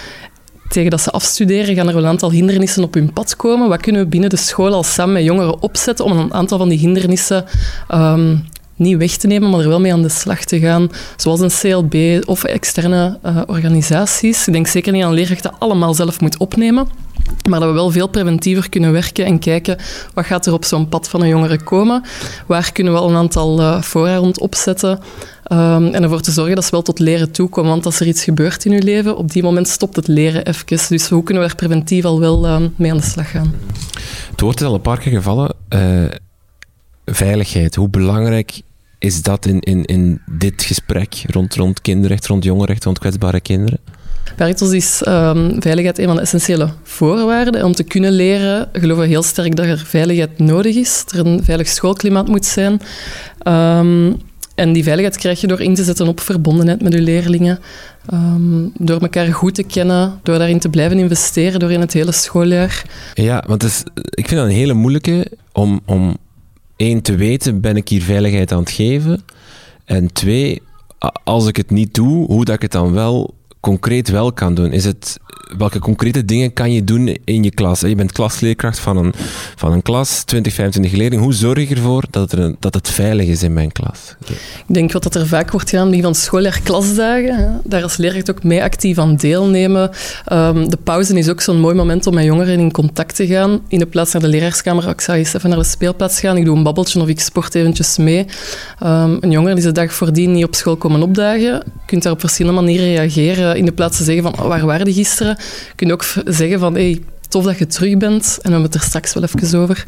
[0.69, 3.69] tegen dat ze afstuderen, gaan er wel een aantal hindernissen op hun pad komen.
[3.69, 6.69] Wat kunnen we binnen de school al samen met jongeren opzetten om een aantal van
[6.69, 7.45] die hindernissen
[7.95, 8.45] um,
[8.79, 11.51] niet weg te nemen, maar er wel mee aan de slag te gaan, zoals een
[11.61, 14.47] CLB of externe uh, organisaties.
[14.47, 16.89] Ik denk zeker niet aan leerkrachten allemaal zelf moet opnemen,
[17.49, 19.79] maar dat we wel veel preventiever kunnen werken en kijken
[20.15, 22.03] wat gaat er op zo'n pad van een jongere komen,
[22.47, 25.01] waar kunnen we al een aantal uh, fora opzetten,
[25.53, 27.71] Um, en ervoor te zorgen dat ze wel tot leren toekomen.
[27.71, 30.89] Want als er iets gebeurt in je leven, op die moment stopt het leren even.
[30.89, 33.55] Dus hoe kunnen we er preventief al wel um, mee aan de slag gaan?
[34.31, 35.55] Het woord is al een paar keer gevallen.
[35.75, 36.05] Uh,
[37.15, 37.75] veiligheid.
[37.75, 38.61] Hoe belangrijk
[38.99, 43.79] is dat in, in, in dit gesprek rond, rond kinderrecht, rond jongerenrecht, rond kwetsbare kinderen?
[44.37, 47.65] Bij is um, veiligheid een van de essentiële voorwaarden.
[47.65, 51.05] Om te kunnen leren geloven we heel sterk dat er veiligheid nodig is.
[51.05, 52.81] Dat er een veilig schoolklimaat moet zijn.
[53.43, 54.17] Um,
[54.55, 57.59] en die veiligheid krijg je door in te zetten op verbondenheid met je leerlingen.
[58.13, 62.13] Um, door elkaar goed te kennen, door daarin te blijven investeren door in het hele
[62.13, 62.85] schooljaar.
[63.15, 66.17] Ja, want is, ik vind dat een hele moeilijke om, om
[66.79, 69.25] één te weten, ben ik hier veiligheid aan het geven?
[69.85, 70.63] En twee,
[71.25, 74.73] als ik het niet doe, hoe dat ik het dan wel concreet wel kan doen?
[74.73, 75.19] Is het
[75.57, 77.81] welke concrete dingen kan je doen in je klas?
[77.81, 79.13] Je bent klasleerkracht van een,
[79.57, 81.25] van een klas, 20, 25 leerlingen.
[81.25, 84.17] Hoe zorg je ervoor dat, een, dat het veilig is in mijn klas?
[84.67, 87.61] Ik denk wat er vaak wordt gedaan, die van schooljaar klasdagen.
[87.65, 89.91] Daar als leerkracht ook mee actief aan deelnemen.
[90.33, 93.61] Um, de pauze is ook zo'n mooi moment om met jongeren in contact te gaan.
[93.69, 96.37] In de plaats naar de leraarskamer, ik zou eens even naar de speelplaats gaan.
[96.37, 98.27] Ik doe een babbeltje of ik sport eventjes mee.
[98.83, 102.21] Um, een jongen die de dag voordien niet op school komen opdagen, kunt daar op
[102.21, 103.48] verschillende manieren reageren.
[103.57, 105.37] In de plaats te zeggen van, oh, waar waren die gisteren?
[105.75, 106.75] kun je ook zeggen van...
[106.75, 108.25] Hey, tof dat je terug bent.
[108.25, 109.85] En we hebben het er straks wel even over.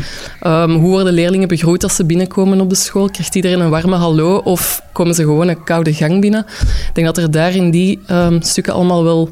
[0.46, 3.08] Um, hoe worden leerlingen begroet als ze binnenkomen op de school?
[3.10, 6.46] Krijgt iedereen een warme hallo of komen ze gewoon een koude gang binnen?
[6.60, 9.28] Ik denk dat er daar in die um, stukken allemaal wel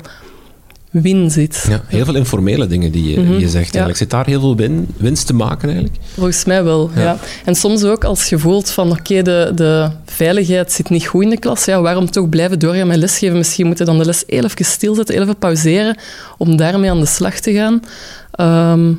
[0.91, 1.64] win zit.
[1.69, 3.61] Ja, heel veel informele dingen die je, Mhm, je zegt ja.
[3.62, 3.97] eigenlijk.
[3.97, 5.99] Zit daar heel veel win, winst te maken eigenlijk?
[6.14, 7.03] Volgens mij wel, Ja.
[7.03, 7.19] ja.
[7.45, 11.31] En soms ook als je voelt van oké, de, de veiligheid zit niet goed in
[11.31, 13.37] de klas, ja, waarom toch blijven doorgaan met lesgeven?
[13.37, 15.99] Misschien moeten we dan de les heel even stilzetten, heel even pauzeren,
[16.39, 17.83] om daarmee aan de slag te gaan.
[18.31, 18.93] Ehm,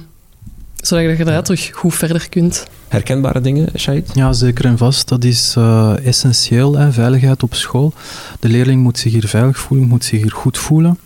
[0.75, 2.67] zodat je daarna terug goed verder kunt.
[2.87, 4.11] Herkenbare dingen, Shahid?
[4.13, 5.07] Ja, zeker en vast.
[5.07, 7.93] Dat is eh, essentieel, hè, veiligheid op school.
[8.39, 10.99] De leerling moet zich hier veilig voelen, moet zich hier goed voelen.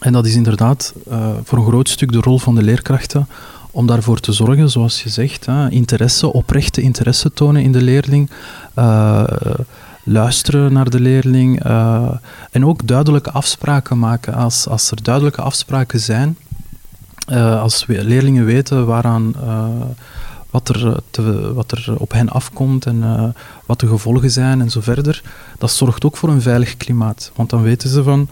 [0.00, 3.28] En dat is inderdaad eh, voor een groot stuk de rol van de leerkrachten
[3.78, 8.30] om daarvoor te zorgen, zoals je zegt, hè, interesse, oprechte interesse tonen in de leerling,
[8.74, 9.24] eh,
[10.04, 12.08] luisteren naar de leerling eh,
[12.50, 14.34] en ook duidelijke afspraken maken.
[14.34, 16.36] Als, als er duidelijke afspraken zijn,
[17.26, 19.34] eh, als we, leerlingen weten waaraan,
[20.50, 23.34] wat, er, te, wat er op hen afkomt en
[23.66, 25.22] wat de gevolgen zijn en zo verder,
[25.58, 27.32] dat zorgt ook voor een veilig klimaat.
[27.34, 28.28] Want dan weten ze van,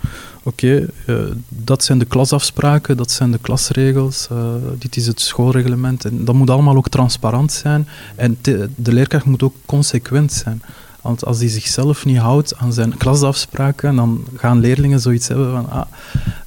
[0.46, 1.16] oké, eh,
[1.48, 6.04] dat zijn de klasafspraken, dat zijn de klasregels, eh, dit is het schoolreglement.
[6.04, 7.88] En dat moet allemaal ook transparant zijn.
[8.14, 8.38] En
[8.76, 10.62] de leerkracht moet ook consequent zijn.
[11.06, 15.70] Want als hij zichzelf niet houdt aan zijn klasafspraken, dan gaan leerlingen zoiets hebben van,
[15.70, 15.86] ah,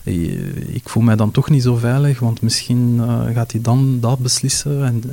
[0.04, 3.98] eh, ik voel mij dan toch niet zo veilig, want misschien eh, gaat hij dan
[4.00, 5.04] dat beslissen en,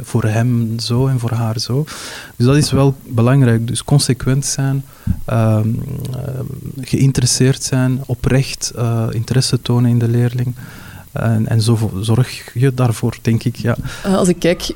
[0.00, 1.84] voor hem zo en voor haar zo.
[2.36, 3.66] Dus dat is wel belangrijk.
[3.66, 4.84] Dus consequent zijn,
[5.24, 5.68] ehm,
[6.12, 6.40] eh,
[6.80, 8.72] geïnteresseerd zijn, oprecht
[9.10, 10.54] interesse tonen in de leerling.
[11.12, 13.56] En, en zo zorg je daarvoor, denk ik.
[13.56, 13.76] Ja.
[14.04, 14.74] Als ik kijk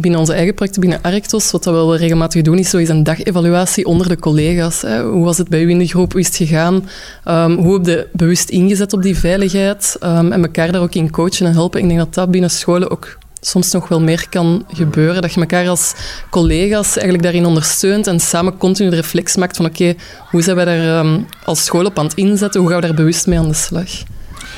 [0.00, 3.02] binnen onze eigen projecten, binnen Arctos, wat dat we wel regelmatig doen, is zo een
[3.02, 4.82] dagevaluatie onder de collega's.
[4.82, 5.02] Hè.
[5.02, 6.12] Hoe was het bij u in de groep?
[6.12, 6.88] Hoe is het gegaan?
[7.24, 9.96] Ehm, hoe heb je bewust ingezet op die veiligheid?
[10.00, 11.80] Ehm, en elkaar daar ook in coachen en helpen.
[11.80, 15.22] Ik denk dat dat binnen scholen ook soms nog wel meer kan gebeuren.
[15.22, 15.94] Dat je elkaar als
[16.30, 19.94] collega's eigenlijk daarin ondersteunt en samen continu de reflex maakt van oké,
[20.30, 22.60] hoe zijn wij daar ehm, als school op aan het inzetten?
[22.60, 23.88] Hoe gaan we daar bewust mee aan de slag?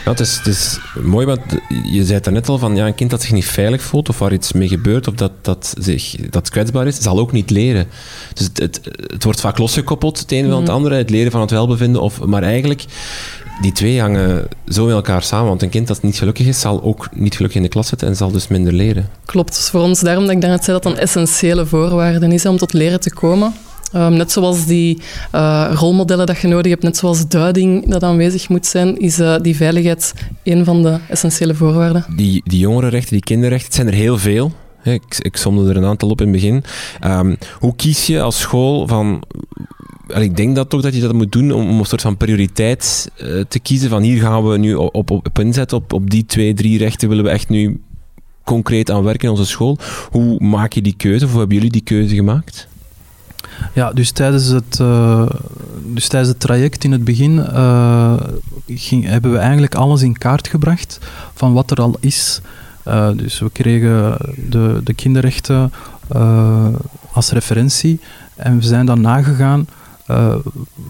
[0.05, 1.41] Ja, het, is, het is mooi, want
[1.85, 4.19] je zei het net al van ja, een kind dat zich niet veilig voelt of
[4.19, 7.87] waar iets mee gebeurt of dat, dat, zich, dat kwetsbaar is, zal ook niet leren.
[8.35, 8.81] Dus het, het,
[9.13, 10.75] het wordt vaak losgekoppeld, het ene van het Mhm.
[10.77, 12.03] andere, het leren van het welbevinden.
[12.03, 12.85] Of, maar eigenlijk,
[13.61, 15.49] die twee hangen zo in elkaar samen.
[15.49, 18.09] Want een kind dat niet gelukkig is, zal ook niet gelukkig in de klas zitten
[18.09, 19.09] en zal dus minder leren.
[19.25, 19.57] Klopt.
[19.57, 22.57] Dus voor ons, daarom dat ik daarnet zei dat dat een essentiële voorwaarde is om
[22.57, 23.55] tot leren te komen.
[23.93, 28.49] Ehm, net zoals die eh, rolmodellen dat je nodig hebt, net zoals duiding dat aanwezig
[28.49, 32.05] moet zijn, is eh, die veiligheid een van de essentiële voorwaarden.
[32.17, 34.53] Die, die jongerenrechten, die kinderrechten, het zijn er heel veel.
[34.83, 36.65] Ik, ik somde er een aantal op in het begin.
[37.01, 39.23] Ehm, hoe kies je als school van...
[40.07, 43.11] Wel, Ik denk dat toch dat je dat moet doen om, een soort van prioriteit
[43.17, 43.91] eh, te kiezen.
[43.91, 45.77] Van hier gaan we nu op, op, op inzetten.
[45.77, 47.81] Op, op die twee, drie rechten willen we echt nu
[48.45, 49.79] concreet aan werken in onze school.
[50.11, 51.25] Hoe maak je die keuze?
[51.25, 52.69] Of hoe hebben jullie die keuze gemaakt?
[53.73, 55.27] Ja, dus tijdens het, eh,
[55.85, 58.15] dus tijdens het traject in het begin eh,
[59.03, 60.99] hebben we eigenlijk alles in kaart gebracht
[61.35, 62.41] van wat er al is.
[62.83, 64.17] Eh, dus we kregen
[64.49, 65.73] de, de kinderrechten
[67.13, 68.01] als referentie
[68.37, 69.67] en we zijn dan nagegaan
[70.11, 70.35] eh,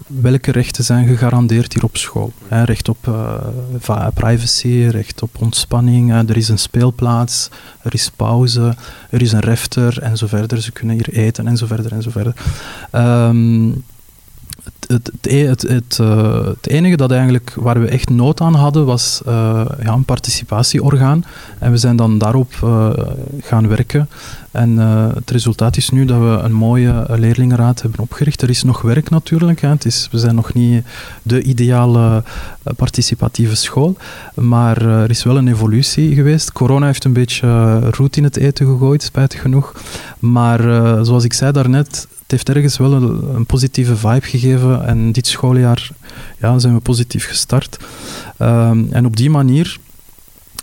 [0.07, 2.31] welke rechten zijn gegarandeerd hier op school.
[2.47, 3.33] Hè, recht op eh,
[3.79, 7.49] va- privacy, recht op ontspanning, er is een speelplaats,
[7.81, 8.75] er is pauze,
[9.09, 10.61] er is een refter en zo verder.
[10.61, 12.33] Ze kunnen hier eten en zo verder en zo verder.
[12.91, 13.69] Ehm,
[14.91, 19.21] het, het, e- eh, het enige dat eigenlijk, waar we echt nood aan hadden, was
[19.25, 21.25] eh, ja, een participatieorgaan.
[21.59, 22.89] En we zijn dan daarop eh,
[23.41, 24.09] gaan werken.
[24.51, 24.77] En
[25.15, 28.41] het resultaat is nu dat we een mooie leerlingenraad hebben opgericht.
[28.41, 29.61] Er is nog werk natuurlijk.
[29.61, 29.69] Hè.
[29.69, 30.85] Het is, we zijn nog niet
[31.23, 32.23] de ideale
[32.75, 33.97] participatieve school.
[34.35, 36.51] Maar er is wel een evolutie geweest.
[36.51, 39.73] Corona heeft een beetje roet in het eten gegooid, spijtig genoeg.
[40.19, 40.61] Maar
[41.05, 44.85] zoals ik zei daarnet, heeft ergens wel een, positieve vibe gegeven.
[44.85, 45.89] En dit schooljaar
[46.39, 47.77] ja, zijn we positief gestart.
[48.37, 49.77] Ehm, en op die manier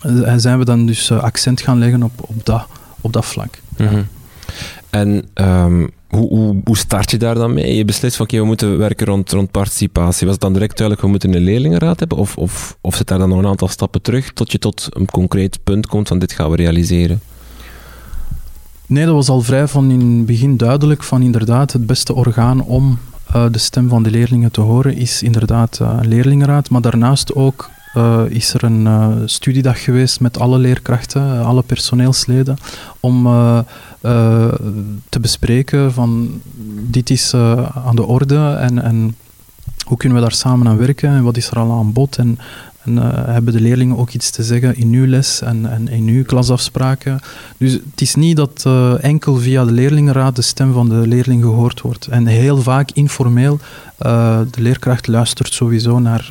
[0.03, 2.67] eh, zijn we dan dus eh, accent gaan leggen op, op, dat,
[3.01, 3.61] op dat vlak.
[3.77, 4.03] Mhm.
[4.91, 7.77] En ehm, hoe, hoe, hoe start je daar dan mee?
[7.77, 10.27] Je beslist van oké, we moeten werken rond, rond participatie.
[10.27, 12.19] Was het dan direct duidelijk, we moeten een leerlingenraad hebben?
[12.19, 15.07] Of, of, of zit daar dan nog een aantal stappen terug tot je tot een
[15.07, 17.21] concreet punt komt van dit gaan we realiseren?
[18.89, 22.63] Nee, dat was al vrij van in het begin duidelijk van inderdaad het beste orgaan
[22.63, 26.71] om eh, de stem van de leerlingen te horen is inderdaad eh, een leerlingenraad.
[26.71, 28.89] Maar daarnaast ook eh, is er een
[29.29, 32.57] studiedag geweest met alle leerkrachten, alle personeelsleden,
[33.01, 33.23] om
[35.09, 36.41] te bespreken van
[36.91, 37.35] dit is
[37.85, 39.17] aan de orde en, en
[39.85, 42.17] hoe kunnen we daar samen aan werken en wat is er al aan bod.
[42.17, 42.39] En
[42.85, 46.25] En uh, hebben de leerlingen ook iets te zeggen in uw les en, in uw
[46.25, 47.21] klasafspraken.
[47.57, 51.43] Dus het is niet dat uh, enkel via de leerlingenraad de stem van de leerling
[51.43, 52.07] gehoord wordt.
[52.07, 53.59] En heel vaak informeel,
[54.07, 56.27] uh, de leerkracht luistert sowieso naar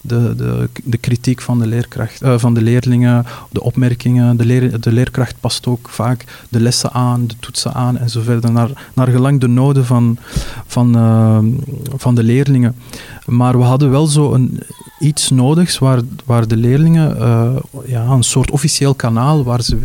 [0.00, 4.36] de, de, de kritiek van de, leerkracht, van de leerlingen, de opmerkingen.
[4.36, 8.52] De, de leerkracht past ook vaak de lessen aan, de toetsen aan en zo verder,
[8.52, 10.18] naar, naar gelang de noden van,
[10.66, 10.92] van,
[11.96, 12.76] van de leerlingen.
[13.26, 14.62] Maar we hadden wel zo een,
[14.98, 17.16] iets nodigs waar, waar de leerlingen
[17.86, 19.78] ja, een soort officieel kanaal waar ze,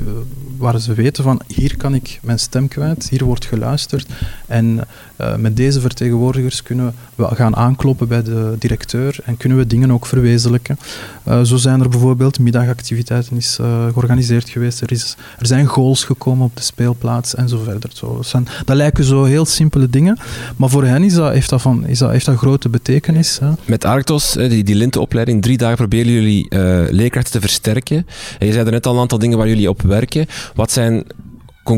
[0.57, 4.09] waar ze weten van hier kan ik mijn stem kwijt, hier wordt geluisterd.
[4.45, 4.87] En
[5.21, 9.91] uh, met deze vertegenwoordigers kunnen we gaan aankloppen bij de directeur en kunnen we dingen
[9.91, 10.79] ook verwezenlijken.
[11.27, 13.55] Uh, zo zijn er bijvoorbeeld middagactiviteiten is,
[13.91, 17.89] georganiseerd geweest, er, is, er zijn goals gekomen op de speelplaats en zo verder.
[17.93, 18.21] Zo,
[18.65, 20.17] dat, lijken zo heel simpele dingen,
[20.55, 23.39] maar voor hen is dat, heeft, dat van, is dat, heeft dat grote betekenis.
[23.39, 23.49] Hè.
[23.65, 26.47] Met Arctos, die, die drie dagen proberen jullie
[26.91, 28.05] leerkrachten te versterken.
[28.39, 30.25] En je zei er net al een aantal dingen waar jullie op werken.
[30.55, 31.03] Wat zijn eh,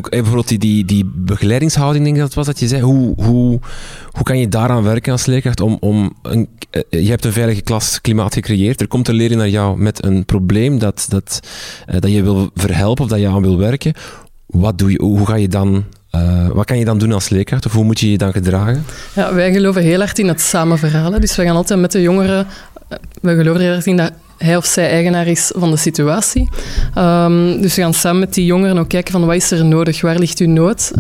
[0.09, 2.81] bijvoorbeeld die, die, die begeleidingshouding, denk ik was dat je zei.
[2.81, 3.59] Hoe, hoe,
[4.11, 5.61] hoe kan je daaraan werken als leerkracht?
[5.61, 8.81] Om, om een, uh, je hebt een veilige klasklimaat gecreëerd.
[8.81, 11.39] Er komt een leerling naar jou met een probleem dat, dat,
[11.89, 13.93] uh, dat je wil verhelpen of dat je aan wil werken.
[14.45, 15.85] Wat doe je, hoe ga je dan
[16.53, 18.85] wat kan je dan doen als leerkracht of hoe moet je je dan gedragen?
[19.15, 21.21] Ja, wij geloven heel hard in het samenverhalen.
[21.21, 22.47] Dus we gaan altijd met de jongeren...
[23.21, 26.49] We geloven heel erg in dat hij of zij eigenaar is van de situatie.
[26.97, 30.01] Um, dus we gaan samen met die jongeren ook kijken van wat is er nodig,
[30.01, 30.91] waar ligt uw nood?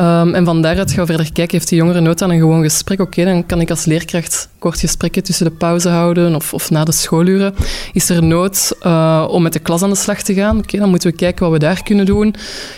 [0.00, 2.62] Um, en van daaruit gaan we verder kijken, heeft die jongere nood aan een gewoon
[2.62, 3.00] gesprek?
[3.00, 6.84] Oké, dan kan ik als leerkracht kort gesprekken tussen de pauze houden of, of na
[6.84, 7.54] de schooluren.
[7.92, 10.58] Is er nood uh, om met de klas aan de slag te gaan?
[10.58, 12.34] Oké, dan moeten we kijken wat we daar kunnen doen.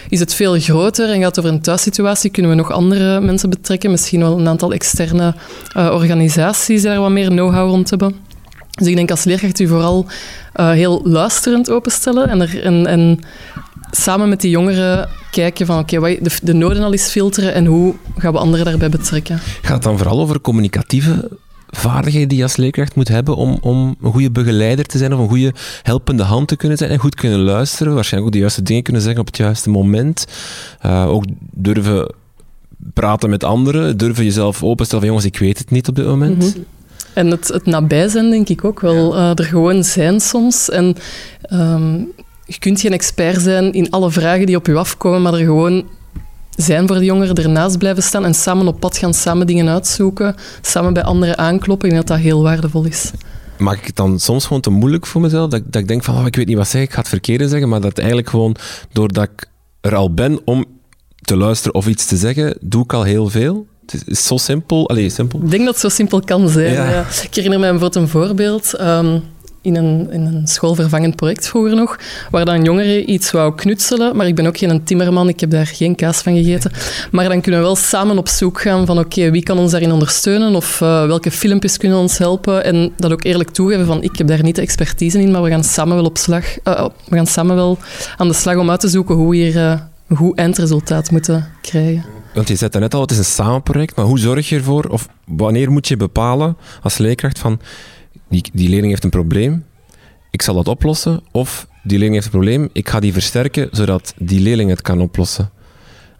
[0.09, 2.30] Is het veel groter en gaat het over een thuissituatie?
[2.30, 3.90] Kunnen we nog andere mensen betrekken?
[3.90, 5.35] Misschien wel een aantal externe
[5.76, 8.24] uh, organisaties die daar wat meer know-how rond hebben.
[8.75, 10.07] Dus ik denk als leerkracht u vooral
[10.57, 13.19] uh, heel luisterend openstellen en, er, en, en
[13.91, 17.67] samen met die jongeren kijken van oké, okay, de, de noden al eens filteren en
[17.67, 19.39] hoe gaan we anderen daarbij betrekken.
[19.63, 21.31] Gaat het dan vooral over communicatieve
[21.77, 25.19] vaardigheden die je als leerkracht moet hebben om, om een goede begeleider te zijn of
[25.19, 28.63] een goede helpende hand te kunnen zijn en goed kunnen luisteren, waarschijnlijk ook de juiste
[28.63, 30.27] dingen kunnen zeggen op het juiste moment.
[30.87, 32.15] Uh, ook durven
[32.93, 36.43] praten met anderen, durven jezelf openstellen van jongens, ik weet het niet op dit moment.
[36.43, 36.65] Mm -hmm.
[37.14, 39.16] En het, het nabij zijn, denk ik ook wel.
[39.16, 40.70] Uh, er gewoon zijn soms.
[40.70, 40.96] En
[41.53, 42.12] um,
[42.44, 45.85] je kunt geen expert zijn in alle vragen die op je afkomen, maar er gewoon
[46.57, 50.35] zijn voor de jongeren, ernaast blijven staan en samen op pad gaan, samen dingen uitzoeken,
[50.61, 51.88] samen bij anderen aankloppen.
[51.88, 53.11] Ik denk dat dat heel waardevol is.
[53.59, 55.50] Maak ik het dan soms gewoon te moeilijk voor mezelf?
[55.50, 57.48] Dat, dat ik denk van, oh, ik weet niet wat zeggen, ik ga het verkeerde
[57.48, 58.57] zeggen, maar dat eigenlijk gewoon,
[58.92, 59.48] doordat ik
[59.81, 60.64] er al ben om
[61.20, 63.66] te luisteren of iets te zeggen, doe ik al heel veel?
[63.87, 64.88] Het is zo simpel.
[64.88, 65.40] Allee, simpel.
[65.42, 66.73] Ik denk dat het zo simpel kan zijn.
[66.73, 66.90] Ja.
[66.90, 67.07] Ja.
[67.23, 68.81] Ik herinner me bijvoorbeeld een voorbeeld.
[68.81, 69.23] Um,
[69.64, 71.99] in een, in een schoolvervangend project vroeger nog,
[72.31, 75.66] waar dan jongeren iets wou knutselen, maar ik ben ook geen timmerman, ik heb daar
[75.66, 76.70] geen kaas van gegeten.
[77.11, 79.70] Maar dan kunnen we wel samen op zoek gaan van oké, okay, wie kan ons
[79.70, 84.03] daarin ondersteunen of uh, welke filmpjes kunnen ons helpen en dat ook eerlijk toegeven van
[84.03, 86.88] ik heb daar niet de expertise in, maar we gaan samen wel op slag, uh,
[87.09, 87.79] we gaan samen wel
[88.16, 89.75] aan de slag om uit te zoeken hoe we hier uh,
[90.09, 92.24] een goed eindresultaat moeten krijgen.
[92.35, 95.09] Want je zei net al, het is een samenproject, maar hoe zorg je ervoor, of
[95.27, 97.61] wanneer moet je bepalen als leerkracht van,
[98.29, 99.64] die, die leerling heeft een probleem,
[100.31, 104.14] ik zal dat oplossen, of die leerling heeft een probleem, ik ga die versterken, zodat
[104.18, 105.51] die leerling het kan oplossen.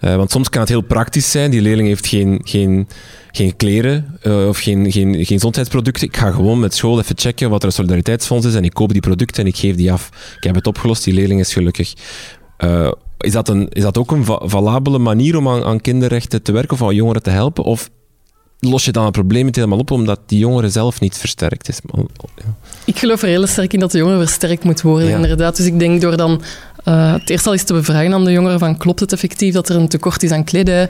[0.01, 2.89] Uh, want soms kan het heel praktisch zijn, die leerling heeft geen, geen,
[3.33, 6.07] geen kleren uh, of geen, geen, geen gezondheidsproducten.
[6.07, 8.93] Ik ga gewoon met school even checken wat er een solidariteitsfonds is en ik koop
[8.93, 10.11] die producten en ik geef die af.
[10.37, 11.95] Ik heb het opgelost, die leerling is gelukkig.
[12.59, 12.93] Uh,
[13.25, 16.73] is dat, een, is dat ook een valabele manier om aan, aan kinderrechten te werken
[16.73, 17.65] of aan jongeren te helpen?
[17.65, 17.91] Of
[18.61, 21.81] los je dan het probleem niet helemaal op omdat die jongere zelf niet versterkt is?
[22.37, 22.57] Ja.
[22.85, 25.17] Ik geloof er heel sterk in dat de jongere versterkt moet worden, ja.
[25.17, 25.57] inderdaad.
[25.57, 26.43] Dus ik denk door dan
[26.85, 29.69] uh, het eerst al eens te bevragen aan de jongeren van klopt het effectief dat
[29.69, 30.89] er een tekort is aan kledij?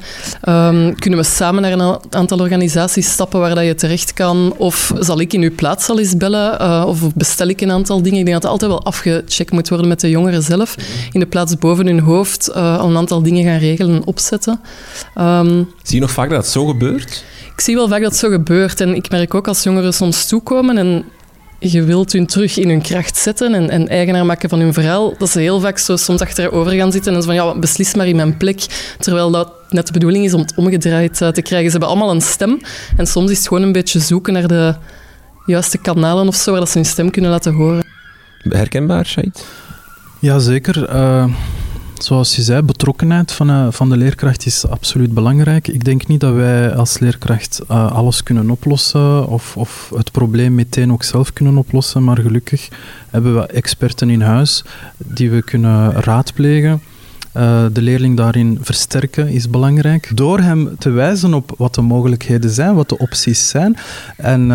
[0.49, 4.55] Um, kunnen we samen naar een aantal organisaties stappen waar dat je terecht kan?
[4.57, 6.63] Of zal ik in uw plaats al eens bellen?
[6.63, 8.19] Uh, of bestel ik een aantal dingen?
[8.19, 10.77] Ik denk dat het altijd wel afgecheckt moet worden met de jongeren zelf.
[11.13, 14.61] In de plaats boven hun hoofd uh, al een aantal dingen gaan regelen en opzetten.
[15.19, 17.25] Um, Zie je nog vaak dat het zo gebeurt?
[17.53, 18.81] Ik zie wel vaak dat het zo gebeurt.
[18.81, 21.05] En ik merk ook als jongeren soms toekomen en
[21.73, 25.15] je wilt hun terug in hun kracht zetten en, en, eigenaar maken van hun verhaal,
[25.19, 28.07] dat ze heel vaak zo soms achterover gaan zitten en zo van ja, beslis maar
[28.07, 28.67] in mijn plek.
[28.99, 31.71] Terwijl dat net de bedoeling is om het omgedraaid uh, te krijgen.
[31.71, 32.61] Ze hebben allemaal een stem
[32.97, 34.75] en soms is het gewoon een beetje zoeken naar de
[35.47, 37.87] juiste kanalen of zo, waar dat ze hun stem kunnen laten horen.
[38.49, 39.47] Herkenbaar, Shahid?
[40.21, 40.95] Ja, zeker.
[40.95, 41.25] Uh,
[42.05, 45.69] zoals je zei, betrokkenheid van, uh, van de leerkracht is absoluut belangrijk.
[45.69, 50.55] Ik denk niet dat wij als leerkracht uh, alles kunnen oplossen of, of het probleem
[50.55, 52.69] meteen ook zelf kunnen oplossen, maar gelukkig
[53.11, 54.65] hebben we experten in huis
[54.97, 56.83] die we kunnen raadplegen.
[57.37, 60.11] Uh, de leerling daarin versterken is belangrijk.
[60.15, 63.77] Door hem te wijzen op wat de mogelijkheden zijn, wat de opties zijn.
[64.17, 64.49] En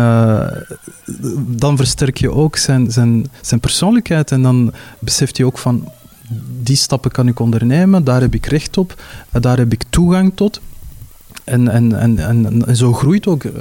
[1.46, 5.88] dan versterk je ook zijn, zijn, zijn persoonlijkheid en dan beseft hij ook van
[6.62, 10.60] die stappen kan ik ondernemen, daar heb ik recht op, daar heb ik toegang tot.
[11.44, 12.18] En, en, en,
[12.66, 13.52] en, zo groeit ook uh,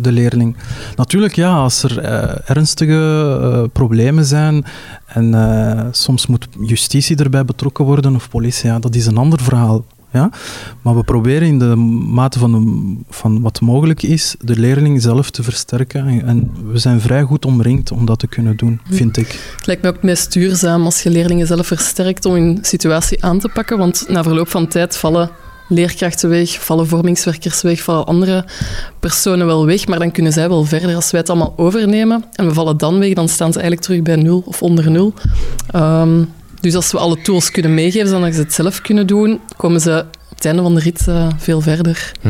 [0.00, 0.56] de leerling.
[0.96, 4.64] Natuurlijk, ja, als er uh, ernstige problemen zijn
[5.06, 9.84] en soms moet justitie erbij betrokken worden of politie, ja, dat is een ander verhaal.
[10.10, 10.30] Ja?
[10.82, 11.76] Maar we proberen in de
[12.10, 16.06] mate van, de, van wat mogelijk is, de leerling zelf te versterken.
[16.06, 18.94] En, en, we zijn vrij goed omringd om dat te kunnen doen, hm.
[18.94, 19.40] vind ik.
[19.56, 23.24] Het lijkt me ook het meest duurzaam als je leerlingen zelf versterkt om hun situatie
[23.24, 23.78] aan te pakken.
[23.78, 25.30] Want na verloop van tijd vallen
[25.68, 28.44] leerkrachten weg, vallen vormingswerkers weg, vallen andere
[29.00, 32.24] personen wel weg, maar dan kunnen zij wel verder als wij het allemaal overnemen.
[32.32, 35.14] En we vallen dan weg, dan staan ze eigenlijk terug bij nul of onder nul.
[35.74, 39.80] Um, dus als we alle tools kunnen meegeven, zodat ze het zelf kunnen doen, komen
[39.80, 40.04] ze
[40.36, 42.12] op het einde van de rit uh, veel verder.
[42.20, 42.28] Hm.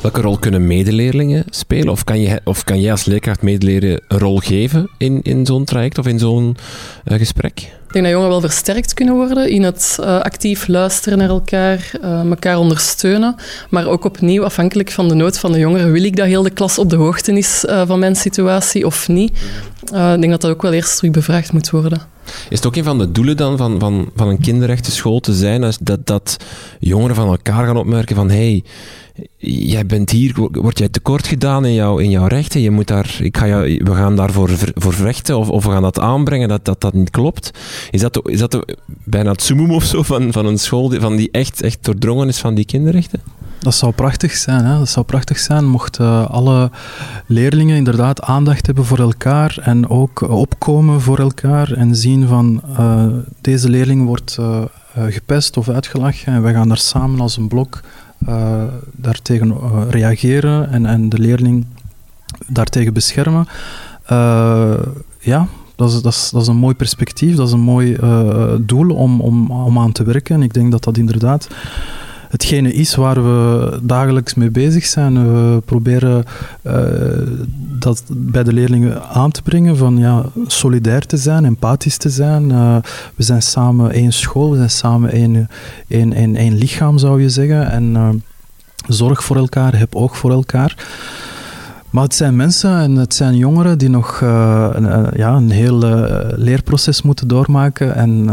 [0.00, 1.88] Welke rol kunnen medeleerlingen spelen?
[1.88, 5.64] Of kan, je, of kan jij als leerkracht medeleren een rol geven in, in zo'n
[5.64, 6.56] traject of in zo'n
[7.04, 7.52] uh, gesprek?
[7.60, 11.90] Ik denk dat jongeren wel versterkt kunnen worden in het uh, actief luisteren naar elkaar,
[12.02, 13.34] elkaar ondersteunen.
[13.70, 16.50] Maar ook opnieuw, afhankelijk van de nood van de jongeren, wil ik dat heel de
[16.50, 19.38] klas op de hoogte is van mijn situatie of niet.
[19.84, 22.13] ik denk dat dat ook wel eerst terug bevraagd moet worden.
[22.24, 25.72] Is het ook een van de doelen dan van, van, van een kinderrechtenschool te zijn,
[25.80, 26.36] dat, dat
[26.80, 28.64] jongeren van elkaar gaan opmerken van hey,
[29.36, 33.16] jij bent hier, word jij tekort gedaan in, jou, in jouw rechten, je moet daar,
[33.20, 36.64] ik ga jou, we gaan daarvoor voor vechten of, of we gaan dat aanbrengen dat,
[36.64, 37.50] dat dat niet klopt.
[37.90, 41.16] Is dat, is dat bijna het summum of zo van, van een school die, van
[41.16, 43.20] die echt, echt doordrongen is van die kinderrechten?
[43.58, 44.64] Dat zou prachtig zijn.
[44.64, 44.78] Hè?
[44.78, 46.70] Dat zou prachtig zijn mochten uh, alle
[47.26, 53.06] leerlingen inderdaad aandacht hebben voor elkaar en ook opkomen voor elkaar en zien van uh,
[53.40, 54.38] deze leerling wordt
[55.08, 57.80] gepest of uitgelachen en wij gaan daar samen als een blok
[58.92, 59.54] daartegen
[59.90, 61.66] reageren en, en de leerling
[62.46, 63.46] daartegen beschermen.
[65.20, 65.46] ja,
[65.76, 67.96] dat is, dat, is, dat is een mooi perspectief, dat is een mooi
[68.60, 70.34] doel om, om, om aan te werken.
[70.34, 71.48] En ik denk dat dat inderdaad
[72.34, 75.32] hetgene is waar we dagelijks mee bezig zijn.
[75.32, 76.24] We proberen
[76.62, 76.72] uh,
[77.56, 82.50] dat bij de leerlingen aan te brengen van ja, solidair te zijn, empathisch te zijn.
[82.50, 82.76] Uh,
[83.14, 85.48] we zijn samen één school, we zijn samen één,
[85.88, 87.70] één, één, één lichaam zou je zeggen.
[87.70, 88.08] En uh,
[88.88, 90.76] zorg voor elkaar, heb oog voor elkaar.
[91.94, 95.84] Maar het zijn mensen en het zijn jongeren die nog uh, een, ja, een heel
[95.84, 97.94] uh, leerproces moeten doormaken.
[97.94, 98.28] En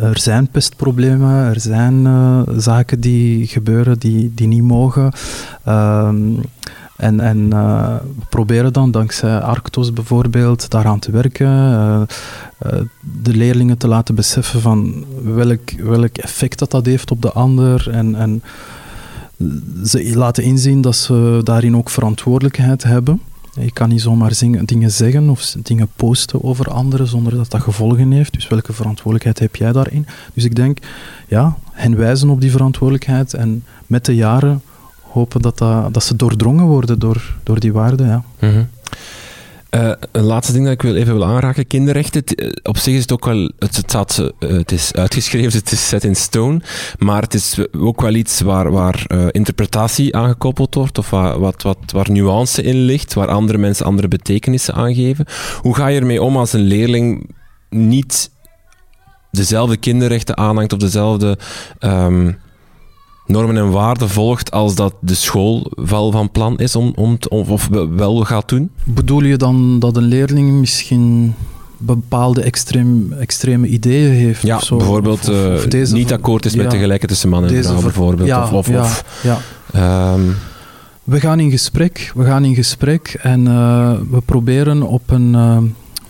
[0.00, 2.06] er zijn pestproblemen, er zijn
[2.56, 5.12] zaken die gebeuren die, die niet mogen.
[5.64, 6.16] Ehm,
[6.96, 7.98] en, en we
[8.28, 11.48] proberen dan dankzij Arctos bijvoorbeeld daaraan te werken.
[13.00, 17.90] de leerlingen te laten beseffen van welk, welk effect dat, dat heeft op de ander.
[17.90, 18.42] En, en
[19.84, 23.20] ze laten inzien dat ze daarin ook verantwoordelijkheid hebben.
[23.60, 24.32] Je kan niet zomaar
[24.64, 28.32] dingen zeggen of dingen posten over anderen zonder dat dat gevolgen heeft.
[28.32, 30.06] Dus welke verantwoordelijkheid heb jij daarin?
[30.34, 30.78] Dus ik denk,
[31.28, 34.62] ja, hen wijzen op die verantwoordelijkheid en met de jaren
[35.00, 35.58] hopen dat,
[35.92, 38.06] dat, ze doordrongen worden door, door die waarden.
[38.06, 38.24] Ja.
[38.40, 38.68] Mm
[39.74, 41.66] uh, een laatste ding dat ik even wil aanraken.
[41.66, 43.94] Kinderrechten, eh, op zich is het ook wel, het,
[44.38, 46.60] het is uitgeschreven, het is set in stone,
[46.98, 51.62] maar het is ook wel iets waar, waar uh, interpretatie aangekoppeld wordt, of waar, wat,
[51.62, 55.26] wat, waar nuance in ligt, waar andere mensen andere betekenissen aangeven.
[55.60, 57.34] Hoe ga je ermee om als een leerling
[57.70, 58.30] niet
[59.30, 61.38] dezelfde kinderrechten aanhangt of dezelfde...
[61.80, 62.38] Um,
[63.32, 67.68] normen en waarden volgt als dat de school wel van plan is om, om, of
[67.96, 68.70] wel gaat doen?
[68.84, 71.34] Bedoel je dan dat een leerling misschien
[71.76, 74.42] bepaalde extreem, extreme ideeën heeft.
[74.42, 77.64] Ja, zo, bijvoorbeeld of, of uh, niet akkoord is met de gelijkheid tussen man en
[77.64, 78.28] vrouw, bijvoorbeeld.
[78.28, 80.12] Ja, of, of, ja, of ja.
[80.14, 80.36] Um,
[81.04, 85.58] we gaan in gesprek, we gaan in gesprek en uh, we proberen op een uh,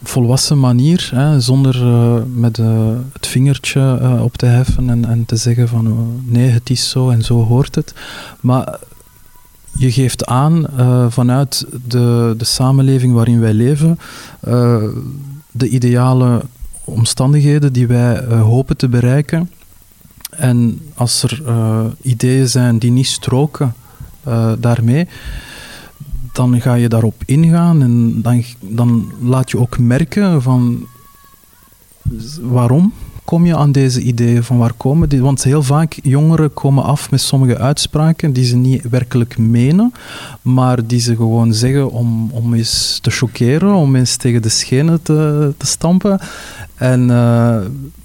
[0.03, 5.25] volwassen manier, hè, zonder uh, met uh, het vingertje uh, op te heffen en, en
[5.25, 7.95] te zeggen van nee, het is zo en zo hoort het.
[8.41, 8.79] Maar
[9.79, 10.67] je geeft aan
[11.09, 13.99] vanuit de, de samenleving waarin wij leven,
[15.51, 16.43] de ideale
[16.85, 19.51] omstandigheden die wij hopen te bereiken.
[20.31, 21.43] En als er
[22.03, 23.75] ideeën zijn die niet stroken
[24.59, 25.09] daarmee,
[26.33, 30.87] dan ga je daarop ingaan en dan, dan laat je ook merken van
[32.41, 32.93] waarom
[33.25, 34.45] kom je aan deze ideeën?
[34.45, 35.23] Van waar komen die?
[35.23, 39.93] Want heel vaak jongeren komen af met sommige uitspraken die ze niet werkelijk menen,
[40.43, 45.03] maar die ze gewoon zeggen om, om eens te choqueren, om eens tegen de schenen
[45.03, 46.21] te, te stampen.
[46.75, 47.57] En uh,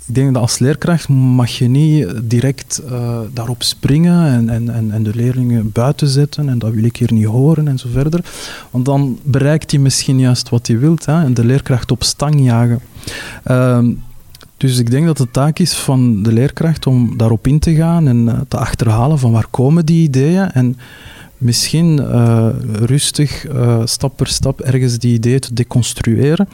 [0.08, 5.04] ik denk dat als leerkracht mag je niet direct uh, daarop springen en, en, en
[5.04, 8.26] de leerlingen buiten zetten en dat wil ik hier niet horen en zo verder.
[8.72, 12.42] Want dan bereikt hij misschien juist wat hij wilt hè, en de leerkracht op stang
[12.44, 12.80] jagen.
[13.48, 13.88] Uh,
[14.58, 18.08] dus ik denk dat het taak is van de leerkracht om daarop in te gaan
[18.08, 20.78] en uh, te achterhalen van waar komen die ideeën en
[21.38, 26.48] misschien uh, rustig, uh, stap per stap, ergens die ideeën te deconstrueren.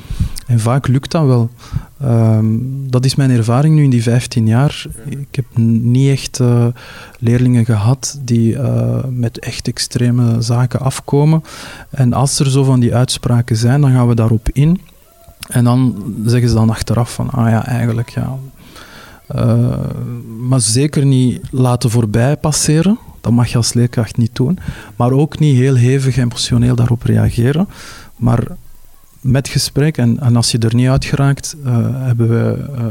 [0.47, 1.49] En vaak lukt dat wel.
[2.03, 4.85] Um, dat is mijn ervaring nu in die 15 jaar.
[5.05, 5.45] Ik heb
[5.83, 6.65] niet echt uh,
[7.19, 8.57] leerlingen gehad die
[9.09, 11.43] met echt extreme zaken afkomen.
[11.89, 14.81] En als er zo van die uitspraken zijn, dan gaan we daarop in.
[15.47, 18.37] En dan zeggen ze dan achteraf van, ah ja, eigenlijk ja.
[20.39, 22.97] maar zeker niet laten voorbij passeren.
[23.23, 24.59] Dat mag je als leerkracht niet doen.
[24.95, 27.67] Maar ook niet heel hevig emotioneel daarop reageren.
[28.15, 28.43] Maar
[29.21, 32.85] met gesprek, en, en als je er niet uit geraakt, uh, hebben we uh,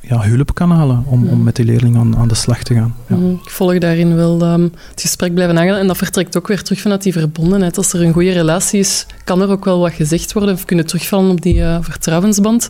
[0.00, 1.28] ja, hulpkanalen om, mm.
[1.28, 2.94] om met die leerling aan, aan de slag te gaan.
[3.08, 3.16] Ja.
[3.16, 5.78] Mm, ik volg daarin wel um, het gesprek blijven aangaan.
[5.78, 7.76] En dat vertrekt ook weer terug vanuit die verbondenheid.
[7.76, 10.86] Als er een goede relatie is, kan er ook wel wat gezegd worden of kunnen
[10.86, 12.68] terugvallen op die uh, vertrouwensband.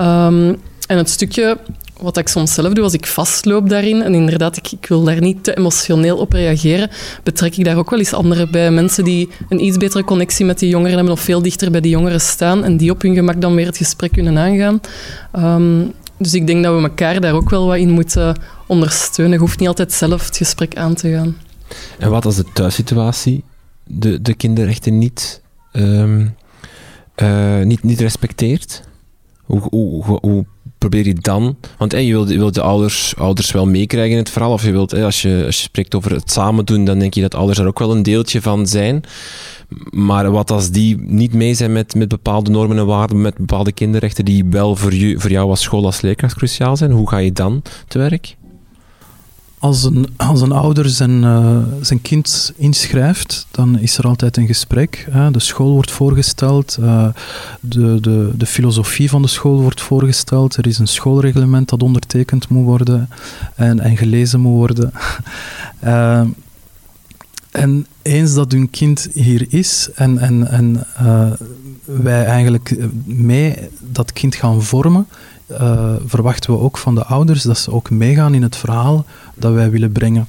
[0.00, 0.56] Um,
[0.88, 1.58] en het stukje
[2.00, 5.20] wat ik soms zelf doe als ik vastloop daarin, en inderdaad, ik, ik, wil daar
[5.20, 6.90] niet te emotioneel op reageren,
[7.22, 8.70] betrek ik daar ook wel eens anderen bij.
[8.70, 11.90] Mensen die een iets betere connectie met die jongeren hebben of veel dichter bij die
[11.90, 14.80] jongeren staan en die op hun gemak dan weer het gesprek kunnen aangaan.
[15.36, 18.36] Um, dus ik denk dat we elkaar daar ook wel wat in moeten
[18.66, 19.34] ondersteunen.
[19.34, 21.36] Je hoeft niet altijd zelf het gesprek aan te gaan.
[21.98, 23.44] En wat als de thuissituatie
[23.84, 25.42] de, de kinderrechten niet,
[25.72, 26.34] um,
[27.62, 28.82] niet, niet respecteert?
[29.42, 30.46] Hoe, hoe, hoe,
[30.78, 34.30] probeer je dan, want hey, je wilt, wilt de ouders, ouders wel meekrijgen in het
[34.30, 37.14] verhaal, of je wilt, als, je, als je spreekt over het samen doen, dan denk
[37.14, 39.02] je dat ouders er ook wel een deeltje van zijn.
[39.90, 43.72] Maar wat als die niet mee zijn met, met bepaalde normen en waarden, met bepaalde
[43.72, 47.16] kinderrechten die wel voor, je, voor jou als school, als leerkracht cruciaal zijn, hoe ga
[47.16, 48.36] je dan te werk?
[49.58, 54.46] Als een, als een ouder zijn, uh, zijn kind inschrijft, dan is er altijd een
[54.46, 55.06] gesprek.
[55.10, 55.30] Hè.
[55.30, 57.08] De school wordt voorgesteld, uh,
[57.60, 60.56] de, de, de filosofie van de school wordt voorgesteld.
[60.56, 63.08] Er is een schoolreglement dat ondertekend moet worden
[63.54, 64.92] en, en gelezen moet worden.
[65.84, 66.20] uh,
[67.50, 70.86] en eens dat hun kind hier is en, en, en
[71.84, 75.06] wij eigenlijk mee dat kind gaan vormen,
[75.50, 79.52] uh, verwachten we ook van de ouders dat ze ook meegaan in het verhaal dat
[79.52, 80.28] wij willen brengen.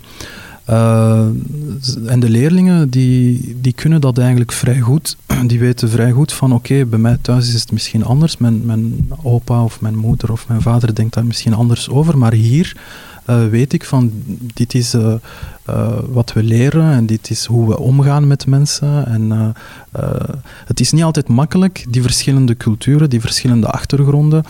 [0.69, 1.25] Uh,
[2.05, 5.17] en de leerlingen die, die kunnen dat eigenlijk vrij goed.
[5.47, 8.37] Die weten vrij goed van oké, bij mij thuis is het misschien anders.
[8.37, 12.17] Mijn, mijn opa of mijn moeder of mijn vader denkt daar misschien anders over.
[12.17, 12.77] Maar hier
[13.29, 14.11] uh, weet ik van
[14.53, 14.95] dit is
[16.09, 19.05] wat we leren en dit is hoe we omgaan met mensen.
[19.05, 19.55] En
[20.65, 24.43] het is niet altijd makkelijk, die verschillende culturen, die verschillende achtergronden.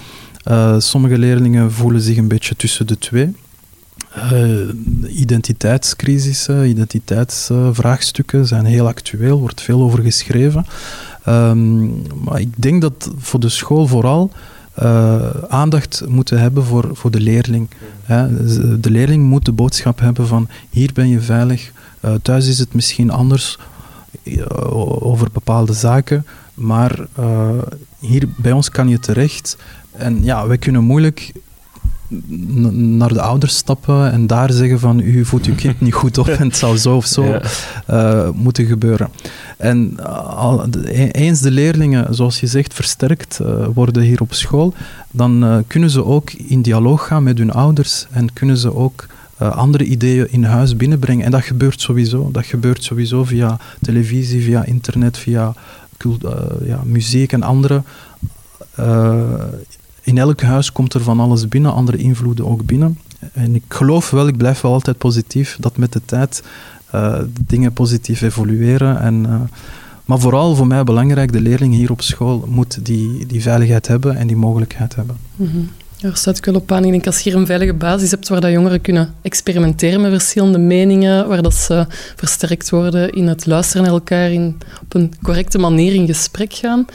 [0.49, 3.35] Uh, sommige leerlingen voelen zich een beetje tussen de twee.
[4.33, 10.65] Uh, identiteitscrisissen, identiteitsvraagstukken zijn heel actueel, wordt veel over geschreven.
[11.27, 14.31] Um, maar ik denk dat voor de school vooral
[14.81, 17.69] uh, aandacht moeten hebben voor, voor de leerling.
[18.79, 21.71] De leerling moet de boodschap hebben van hier ben je veilig,
[22.21, 23.57] thuis is het misschien anders
[24.99, 26.25] over bepaalde zaken,
[26.59, 27.07] maar
[27.99, 29.57] hier bij ons kan je terecht
[29.91, 31.31] en ja, wij kunnen moeilijk
[32.71, 36.27] naar de ouders stappen en daar zeggen van u voedt uw kind niet goed op
[36.27, 37.39] en het zou zo of zo
[37.89, 39.09] uh, moeten gebeuren.
[39.57, 40.63] En uh,
[41.11, 44.73] eens de leerlingen, zoals je zegt, versterkt uh, worden hier op school,
[45.11, 49.05] dan kunnen ze ook in dialoog gaan met hun ouders en kunnen ze ook
[49.37, 51.25] andere ideeën in huis binnenbrengen.
[51.25, 52.29] En dat gebeurt sowieso.
[52.31, 55.53] Dat gebeurt sowieso via televisie, via internet, via
[56.63, 57.83] ja, muziek en andere
[60.09, 62.97] in elk huis komt er van alles binnen, andere invloeden ook binnen.
[63.33, 66.43] En ik geloof wel, ik blijf wel altijd positief, dat met de tijd
[66.95, 68.99] uh, dingen positief evolueren.
[68.99, 69.49] En,
[70.05, 74.15] maar vooral voor mij belangrijk, de leerling hier op school moet die, die veiligheid hebben
[74.15, 75.17] en die mogelijkheid hebben.
[75.35, 75.69] -hmm.
[76.01, 76.85] Daar staat ik wel op aan.
[76.85, 80.11] Ik denk als je hier een veilige basis hebt waar dat jongeren kunnen experimenteren met
[80.11, 81.85] verschillende meningen, waar dat ze
[82.15, 86.85] versterkt worden in het luisteren naar elkaar, in, op een correcte manier in gesprek gaan,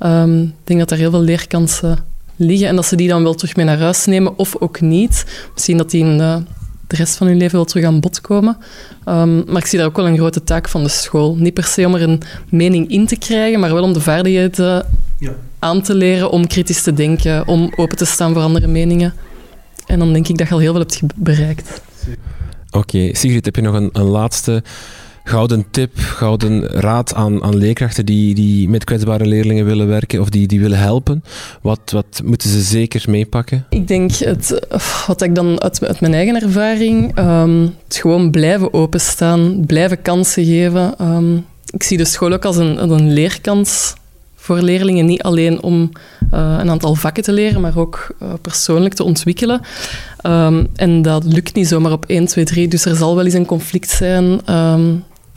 [0.00, 1.98] um, ik denk dat daar heel veel leerkansen
[2.36, 5.24] liggen en dat ze die dan wel terug mee naar huis nemen of ook niet.
[5.52, 6.46] Misschien dat die in
[6.94, 8.56] de rest van hun leven wel terug aan bod komen.
[9.08, 11.36] Um, maar ik zie daar ook wel een grote taak van de school.
[11.36, 14.86] Niet per se om er een mening in te krijgen, maar wel om de vaardigheden
[15.18, 15.32] ja.
[15.58, 19.14] aan te leren om kritisch te denken, om open te staan voor andere meningen.
[19.86, 21.82] En dan denk ik dat je al heel veel hebt bereikt.
[22.70, 24.62] Oké, Sigrid, heb je nog een, een laatste
[25.24, 30.28] gouden tip, gouden raad aan, aan leerkrachten die, die met kwetsbare leerlingen willen werken of
[30.28, 31.24] die, die willen helpen?
[31.62, 33.66] Wat, wat moeten ze zeker meepakken?
[33.68, 34.66] Ik denk, het,
[35.06, 40.44] wat ik dan uit, uit mijn eigen ervaring, um, het gewoon blijven openstaan, blijven kansen
[40.44, 40.94] geven.
[41.00, 43.94] Um, ik zie de school ook als een, een leerkans
[44.34, 45.06] voor leerlingen.
[45.06, 45.90] Niet alleen om
[46.34, 49.60] uh, een aantal vakken te leren, maar ook uh, persoonlijk te ontwikkelen.
[50.26, 52.68] Um, en dat lukt niet zomaar op 1, 2, 3.
[52.68, 54.40] Dus er zal wel eens een conflict zijn.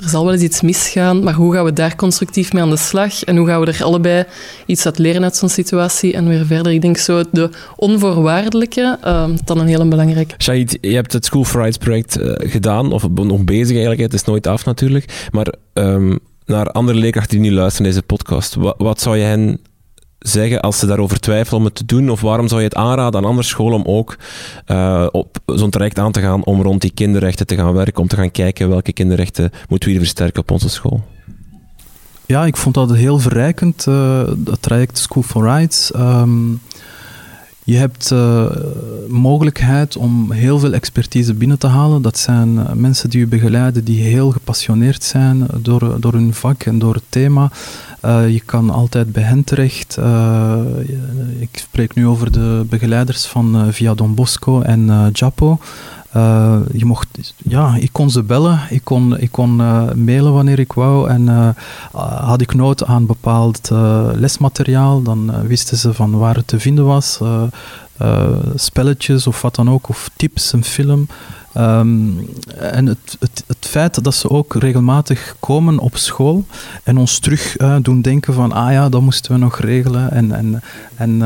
[0.04, 2.78] Er zal wel eens iets misgaan, maar hoe gaan we daar constructief mee aan de
[2.78, 3.24] slag?
[3.24, 4.26] En hoe gaan we er allebei
[4.66, 6.72] iets uit leren uit zo'n situatie en weer verder?
[6.72, 10.36] Ik denk zo de onvoorwaardelijke, uh, dan een hele belangrijke.
[10.38, 14.14] Shahid, je hebt het School for Rights project uh, gedaan, of nog bezig eigenlijk, het
[14.14, 15.28] is nooit af natuurlijk.
[15.32, 19.60] Maar um, naar andere leerkrachten die nu luisteren deze podcast, wat, wat zou je hen
[20.20, 22.10] zeggen als ze daarover twijfelen om het te doen?
[22.10, 24.18] Of waarom zou je het aanraden aan andere scholen om ook
[24.68, 28.08] uh, op zo'n traject aan te gaan om rond die kinderrechten te gaan werken, om
[28.08, 31.04] te gaan kijken welke kinderrechten moeten we hier versterken op onze school?
[32.26, 35.94] Ja, ik vond dat heel verrijkend, uh, het traject School for Rights.
[35.96, 36.62] Um,
[37.64, 38.46] je hebt uh,
[39.08, 42.02] mogelijkheid om heel veel expertise binnen te halen.
[42.02, 46.80] Dat zijn mensen die u begeleiden die heel gepassioneerd zijn door, door hun vak en
[46.80, 47.52] door het thema.
[48.06, 49.98] Uh, je kan altijd bij hen terecht.
[51.40, 55.60] ik spreek nu over de begeleiders van Via Don Bosco en Japo.
[56.72, 59.56] Je mocht, ja, ik kon ze bellen, ik kon, ik kon
[60.04, 61.10] mailen wanneer ik wou.
[61.10, 61.56] En
[61.92, 63.70] had ik nood aan bepaald
[64.14, 67.20] lesmateriaal, dan wisten ze van waar het te vinden was.
[68.56, 71.08] spelletjes of wat dan ook, of tips, een film.
[71.58, 76.46] Um, en het, het, feit dat ze ook regelmatig komen op school
[76.84, 80.62] en ons terug doen denken van, ah ja, dat moesten we nog regelen en, en,
[80.96, 81.20] en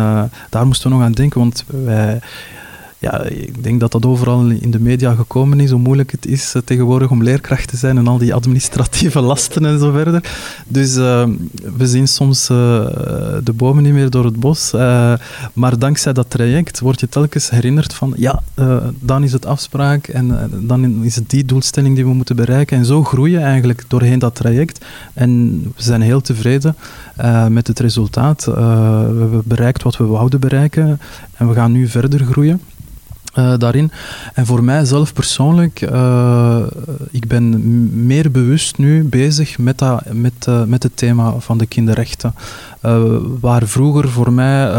[0.49, 2.19] daar moesten we nog aan denken, want wij
[3.01, 6.55] ja, ik denk dat dat overal in de media gekomen is, hoe moeilijk het is
[6.55, 10.23] uh, tegenwoordig om leerkracht te zijn en al die administratieve lasten en zo verder.
[10.67, 11.27] Dus uh,
[11.77, 12.57] we zien soms uh,
[13.43, 14.71] de bomen niet meer door het bos.
[15.53, 18.41] maar dankzij dat traject word je telkens herinnerd van, ja,
[18.99, 22.77] dan is het afspraak en dan is het die doelstelling die we moeten bereiken.
[22.77, 24.85] En zo groeien eigenlijk doorheen dat traject.
[25.13, 26.75] En we zijn heel tevreden
[27.49, 28.45] met het resultaat.
[28.45, 28.51] we
[29.19, 30.99] hebben bereikt wat we wouden bereiken
[31.37, 32.61] en we gaan nu verder groeien.
[33.35, 33.91] Uh, daarin.
[34.33, 36.59] En voor mij zelf persoonlijk, uh,
[37.11, 41.65] ik ben meer bewust nu bezig met, dat, met, uh, met het thema van de
[41.65, 42.33] kinderrechten.
[43.39, 44.71] waar vroeger voor mij,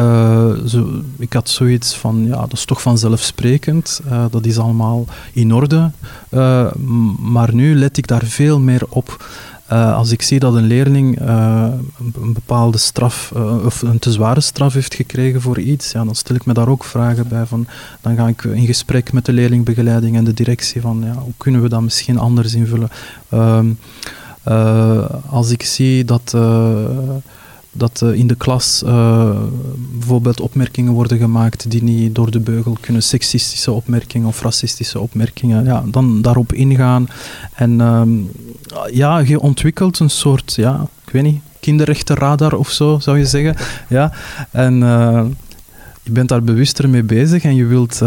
[0.67, 4.01] zo, ik had zoiets van, ja, dat is toch vanzelfsprekend,
[4.31, 5.91] dat is allemaal in orde.
[7.19, 9.25] maar nu let ik daar veel meer op.
[9.73, 11.67] Uh, als ik zie dat een leerling uh,
[11.99, 16.15] een bepaalde straf uh, of een te zware straf heeft gekregen voor iets, ja, dan
[16.15, 17.47] stel ik me daar ook vragen bij.
[17.47, 17.67] Van,
[18.01, 21.63] dan ga ik in gesprek met de leerlingbegeleiding en de directie van ja, hoe kunnen
[21.63, 22.89] we dat misschien anders invullen.
[23.29, 23.71] Ehm,
[25.27, 26.35] als ik zie dat
[27.73, 29.41] dat uh, in de klas uh,
[29.99, 35.65] bijvoorbeeld opmerkingen worden gemaakt die niet door de beugel kunnen, seksistische opmerkingen of racistische opmerkingen,
[35.65, 37.09] ja, dan daarop ingaan.
[37.55, 38.03] En uh,
[38.91, 43.57] ja, je ontwikkelt een soort, ja, ik weet niet, kinderrechtenradar of zo, zou je zeggen.
[43.89, 44.13] Ja.
[44.51, 45.25] En eh,
[46.03, 48.01] je bent daar bewuster mee bezig en je wilt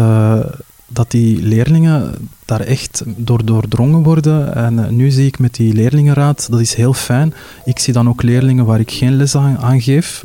[0.86, 2.14] dat die leerlingen
[2.44, 4.54] daar echt door doordrongen worden.
[4.54, 7.34] En uh, nu zie ik met die leerlingenraad, dat is heel fijn.
[7.64, 10.24] Ik zie dan ook leerlingen waar ik geen les aan, geef.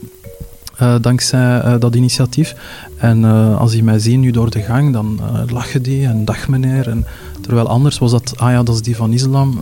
[0.82, 2.56] Uh, dankzij uh, dat initiatief.
[2.98, 3.24] En
[3.58, 6.90] als die mij zien nu door de gang, dan lachen die en dag meneer.
[6.90, 7.06] En,
[7.42, 9.60] terwijl anders was dat, ah ja, dat is die van islam.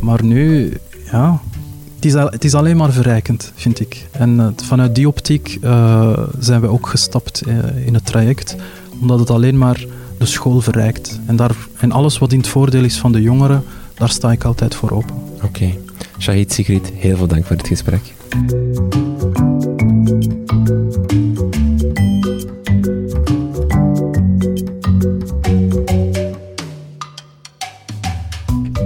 [0.00, 0.72] maar nu,
[1.10, 1.40] ja,
[2.02, 4.06] het is, alleen maar verrijkend, vind ik.
[4.10, 5.58] En vanuit die optiek
[6.38, 7.42] zijn we ook gestapt
[7.84, 8.56] in het traject
[9.00, 9.84] omdat het alleen maar
[10.18, 11.20] de school verrijkt.
[11.26, 14.44] En, daar, en alles wat in het voordeel is van de jongeren, daar sta ik
[14.44, 15.14] altijd voor open.
[15.42, 15.76] Oké.
[16.18, 18.14] Shahid Sigrid, heel veel dank voor het gesprek.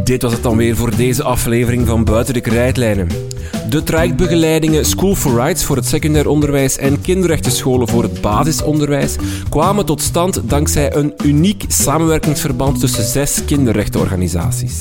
[0.05, 3.09] Dit was het dan weer voor deze aflevering van Buiten de Krijtlijnen.
[3.69, 9.17] De trajectbegeleidingen School for Rights voor het secundair onderwijs en kinderrechtenscholen voor het basisonderwijs
[9.49, 14.81] kwamen tot stand dankzij een uniek samenwerkingsverband tussen zes kinderrechtenorganisaties.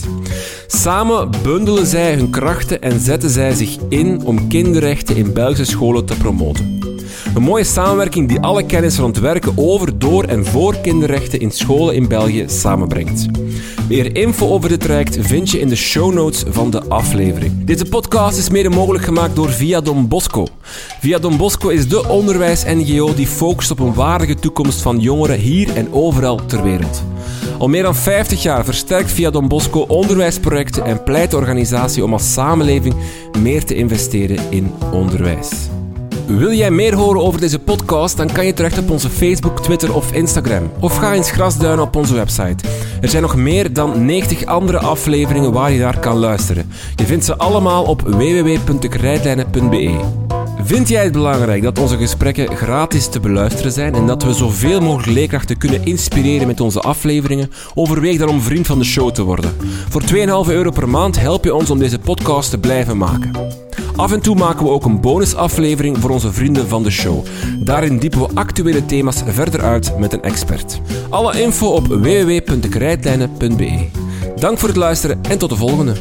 [0.68, 6.06] Samen bundelen zij hun krachten en zetten zij zich in om kinderrechten in Belgische scholen
[6.06, 6.80] te promoten.
[7.36, 11.96] Een mooie samenwerking die alle kennis rond werken over, door en voor kinderrechten in scholen
[11.96, 13.28] in België samenbrengt.
[13.88, 17.66] Meer info over dit traject vind je in de show notes van de aflevering.
[17.66, 20.48] Deze podcast is mede mogelijk gemaakt door Via Don Bosco.
[21.00, 25.76] Via Don Bosco is de onderwijs-NGO die focust op een waardige toekomst van jongeren hier
[25.76, 27.04] en overal ter wereld.
[27.58, 32.14] Al meer dan 50 jaar versterkt Via Don Bosco onderwijsprojecten en pleit de organisatie om
[32.14, 32.96] als samenleving
[33.40, 35.50] meer te investeren in onderwijs.
[36.28, 39.96] Wil jij meer horen over deze podcast, dan kan je terecht op onze Facebook, Twitter
[39.96, 40.72] of Instagram.
[40.80, 42.68] Of ga eens grasduinen op onze website.
[43.02, 46.72] Er zijn nog meer dan 90 andere afleveringen waar je naar kan luisteren.
[46.96, 50.00] Je vindt ze allemaal op www.dekrijtlijnen.be.
[50.64, 54.82] Vind jij het belangrijk dat onze gesprekken gratis te beluisteren zijn en dat we zoveel
[54.82, 57.52] mogelijk leerkrachten kunnen inspireren met onze afleveringen?
[57.74, 59.56] Overweeg dan om vriend van de show te worden.
[59.90, 63.32] Voor 2,5 euro per maand help je ons om deze podcast te blijven maken.
[63.96, 67.26] Af en toe maken we ook een bonusaflevering voor onze vrienden van de show.
[67.60, 70.82] Daarin diepen we actuele thema's verder uit met een expert.
[71.10, 73.90] Alle info op www.dekrijtlijnen.be.
[74.36, 75.94] Dank voor het luisteren en tot de volgende.